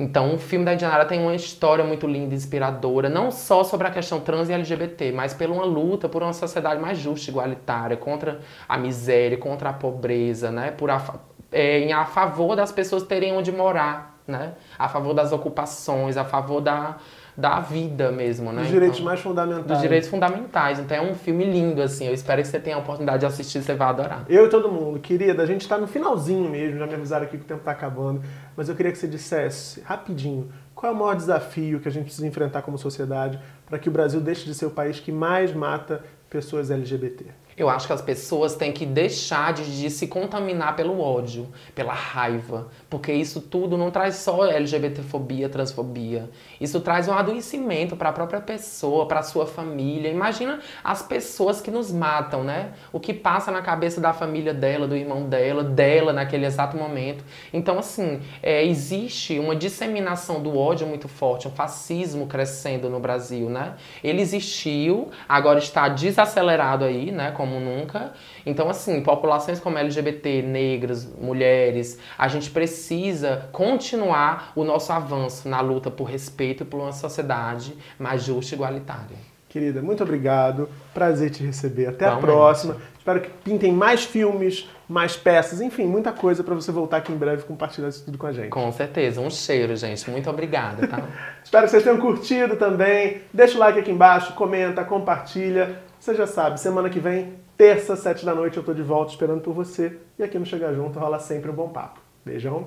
Então, 0.00 0.34
o 0.34 0.38
filme 0.38 0.64
da 0.64 0.72
Indianara 0.72 1.04
tem 1.04 1.20
uma 1.20 1.34
história 1.34 1.84
muito 1.84 2.06
linda, 2.06 2.34
inspiradora, 2.34 3.10
não 3.10 3.30
só 3.30 3.62
sobre 3.62 3.86
a 3.86 3.90
questão 3.90 4.18
trans 4.18 4.48
e 4.48 4.52
LGBT, 4.54 5.12
mas 5.12 5.34
pela 5.34 5.52
uma 5.52 5.66
luta 5.66 6.08
por 6.08 6.22
uma 6.22 6.32
sociedade 6.32 6.80
mais 6.80 6.96
justa, 6.96 7.30
igualitária, 7.30 7.98
contra 7.98 8.40
a 8.66 8.78
miséria, 8.78 9.36
contra 9.36 9.68
a 9.68 9.72
pobreza, 9.74 10.50
né? 10.50 10.70
Por 10.70 10.90
a, 10.90 11.20
é, 11.52 11.92
a 11.92 12.06
favor 12.06 12.56
das 12.56 12.72
pessoas 12.72 13.02
terem 13.02 13.36
onde 13.36 13.52
morar, 13.52 14.18
né? 14.26 14.54
A 14.78 14.88
favor 14.88 15.12
das 15.12 15.32
ocupações, 15.32 16.16
a 16.16 16.24
favor 16.24 16.62
da, 16.62 16.96
da 17.40 17.60
vida 17.60 18.12
mesmo, 18.12 18.52
né? 18.52 18.62
Dos 18.62 18.70
direitos 18.70 18.98
então, 18.98 19.06
mais 19.06 19.20
fundamentais. 19.20 19.66
Dos 19.66 19.80
direitos 19.80 20.08
fundamentais. 20.08 20.78
Então 20.78 20.96
é 20.96 21.00
um 21.00 21.14
filme 21.14 21.44
lindo, 21.44 21.80
assim. 21.80 22.06
Eu 22.06 22.14
espero 22.14 22.42
que 22.42 22.48
você 22.48 22.60
tenha 22.60 22.76
a 22.76 22.78
oportunidade 22.78 23.20
de 23.20 23.26
assistir, 23.26 23.62
você 23.62 23.74
vai 23.74 23.88
adorar. 23.88 24.24
Eu 24.28 24.46
e 24.46 24.48
todo 24.48 24.70
mundo, 24.70 25.00
querida, 25.00 25.42
a 25.42 25.46
gente 25.46 25.62
está 25.62 25.78
no 25.78 25.86
finalzinho 25.86 26.48
mesmo, 26.50 26.78
já 26.78 26.86
me 26.86 26.94
avisaram 26.94 27.24
aqui 27.24 27.38
que 27.38 27.44
o 27.44 27.46
tempo 27.46 27.60
está 27.60 27.72
acabando, 27.72 28.22
mas 28.56 28.68
eu 28.68 28.76
queria 28.76 28.92
que 28.92 28.98
você 28.98 29.08
dissesse 29.08 29.80
rapidinho 29.80 30.50
qual 30.74 30.92
é 30.92 30.94
o 30.94 30.98
maior 30.98 31.14
desafio 31.14 31.80
que 31.80 31.88
a 31.88 31.90
gente 31.90 32.04
precisa 32.04 32.26
enfrentar 32.26 32.62
como 32.62 32.78
sociedade 32.78 33.38
para 33.66 33.78
que 33.78 33.88
o 33.88 33.92
Brasil 33.92 34.20
deixe 34.20 34.44
de 34.44 34.54
ser 34.54 34.66
o 34.66 34.70
país 34.70 34.98
que 35.00 35.12
mais 35.12 35.52
mata 35.52 36.02
pessoas 36.28 36.70
LGBT. 36.70 37.26
Eu 37.60 37.68
acho 37.68 37.86
que 37.86 37.92
as 37.92 38.00
pessoas 38.00 38.54
têm 38.56 38.72
que 38.72 38.86
deixar 38.86 39.52
de, 39.52 39.82
de, 39.82 39.90
se 39.90 40.06
contaminar 40.06 40.74
pelo 40.76 40.98
ódio, 40.98 41.46
pela 41.74 41.92
raiva, 41.92 42.68
porque 42.88 43.12
isso 43.12 43.38
tudo 43.38 43.76
não 43.76 43.90
traz 43.90 44.14
só 44.14 44.46
LGBTfobia, 44.46 45.46
transfobia. 45.46 46.30
Isso 46.58 46.80
traz 46.80 47.06
um 47.06 47.12
adoecimento 47.12 47.96
para 47.96 48.08
a 48.08 48.12
própria 48.14 48.40
pessoa, 48.40 49.06
para 49.06 49.20
a 49.20 49.22
sua 49.22 49.46
família. 49.46 50.08
Imagina 50.08 50.60
as 50.82 51.02
pessoas 51.02 51.60
que 51.60 51.70
nos 51.70 51.92
matam, 51.92 52.42
né? 52.42 52.72
O 52.90 52.98
que 52.98 53.12
passa 53.12 53.50
na 53.50 53.60
cabeça 53.60 54.00
da 54.00 54.14
família 54.14 54.54
dela, 54.54 54.88
do 54.88 54.96
irmão 54.96 55.28
dela, 55.28 55.62
dela 55.62 56.14
naquele 56.14 56.46
exato 56.46 56.78
momento. 56.78 57.22
Então, 57.52 57.78
assim, 57.78 58.22
é, 58.42 58.64
existe 58.64 59.38
uma 59.38 59.54
disseminação 59.54 60.42
do 60.42 60.56
ódio 60.56 60.86
muito 60.86 61.08
forte, 61.08 61.46
um 61.46 61.50
fascismo 61.50 62.26
crescendo 62.26 62.88
no 62.88 62.98
Brasil, 62.98 63.50
né? 63.50 63.74
Ele 64.02 64.22
existiu, 64.22 65.10
agora 65.28 65.58
está 65.58 65.90
desacelerado 65.90 66.86
aí, 66.86 67.12
né? 67.12 67.32
Como 67.32 67.49
como 67.50 67.58
nunca. 67.58 68.12
Então, 68.46 68.70
assim, 68.70 69.02
populações 69.02 69.58
como 69.58 69.76
LGBT, 69.76 70.42
negras, 70.42 71.04
mulheres, 71.20 71.98
a 72.16 72.28
gente 72.28 72.50
precisa 72.50 73.48
continuar 73.50 74.52
o 74.54 74.62
nosso 74.62 74.92
avanço 74.92 75.48
na 75.48 75.60
luta 75.60 75.90
por 75.90 76.04
respeito 76.04 76.62
e 76.62 76.66
por 76.66 76.80
uma 76.80 76.92
sociedade 76.92 77.76
mais 77.98 78.22
justa 78.22 78.54
e 78.54 78.56
igualitária. 78.56 79.30
Querida, 79.48 79.82
muito 79.82 80.04
obrigado. 80.04 80.68
Prazer 80.94 81.30
te 81.30 81.42
receber. 81.42 81.88
Até 81.88 82.06
a 82.06 82.16
próxima. 82.16 82.76
Espero 82.96 83.20
que 83.20 83.30
pintem 83.42 83.72
mais 83.72 84.04
filmes, 84.04 84.68
mais 84.88 85.16
peças, 85.16 85.60
enfim, 85.60 85.86
muita 85.86 86.12
coisa 86.12 86.44
para 86.44 86.54
você 86.54 86.70
voltar 86.70 86.98
aqui 86.98 87.10
em 87.10 87.16
breve 87.16 87.42
e 87.42 87.44
compartilhar 87.44 87.88
isso 87.88 88.04
tudo 88.04 88.16
com 88.16 88.26
a 88.26 88.32
gente. 88.32 88.50
Com 88.50 88.70
certeza. 88.70 89.20
Um 89.20 89.30
cheiro, 89.30 89.74
gente. 89.74 90.08
Muito 90.08 90.30
obrigada, 90.30 90.86
tá? 90.86 91.02
Espero 91.42 91.64
que 91.64 91.70
vocês 91.70 91.82
tenham 91.82 91.98
curtido 91.98 92.54
também. 92.54 93.22
Deixa 93.32 93.56
o 93.56 93.58
like 93.58 93.80
aqui 93.80 93.90
embaixo, 93.90 94.34
comenta, 94.34 94.84
compartilha. 94.84 95.80
Você 96.00 96.14
já 96.14 96.26
sabe, 96.26 96.58
semana 96.58 96.88
que 96.88 96.98
vem, 96.98 97.34
terça, 97.58 97.94
sete 97.94 98.24
da 98.24 98.34
noite, 98.34 98.56
eu 98.56 98.62
tô 98.62 98.72
de 98.72 98.82
volta 98.82 99.12
esperando 99.12 99.42
por 99.42 99.52
você. 99.52 99.98
E 100.18 100.22
aqui 100.22 100.38
no 100.38 100.46
Chega 100.46 100.72
Junto 100.72 100.98
rola 100.98 101.18
sempre 101.18 101.50
um 101.50 101.54
bom 101.54 101.68
papo. 101.68 102.00
Beijão 102.24 102.66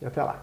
e 0.00 0.06
até 0.06 0.22
lá. 0.22 0.42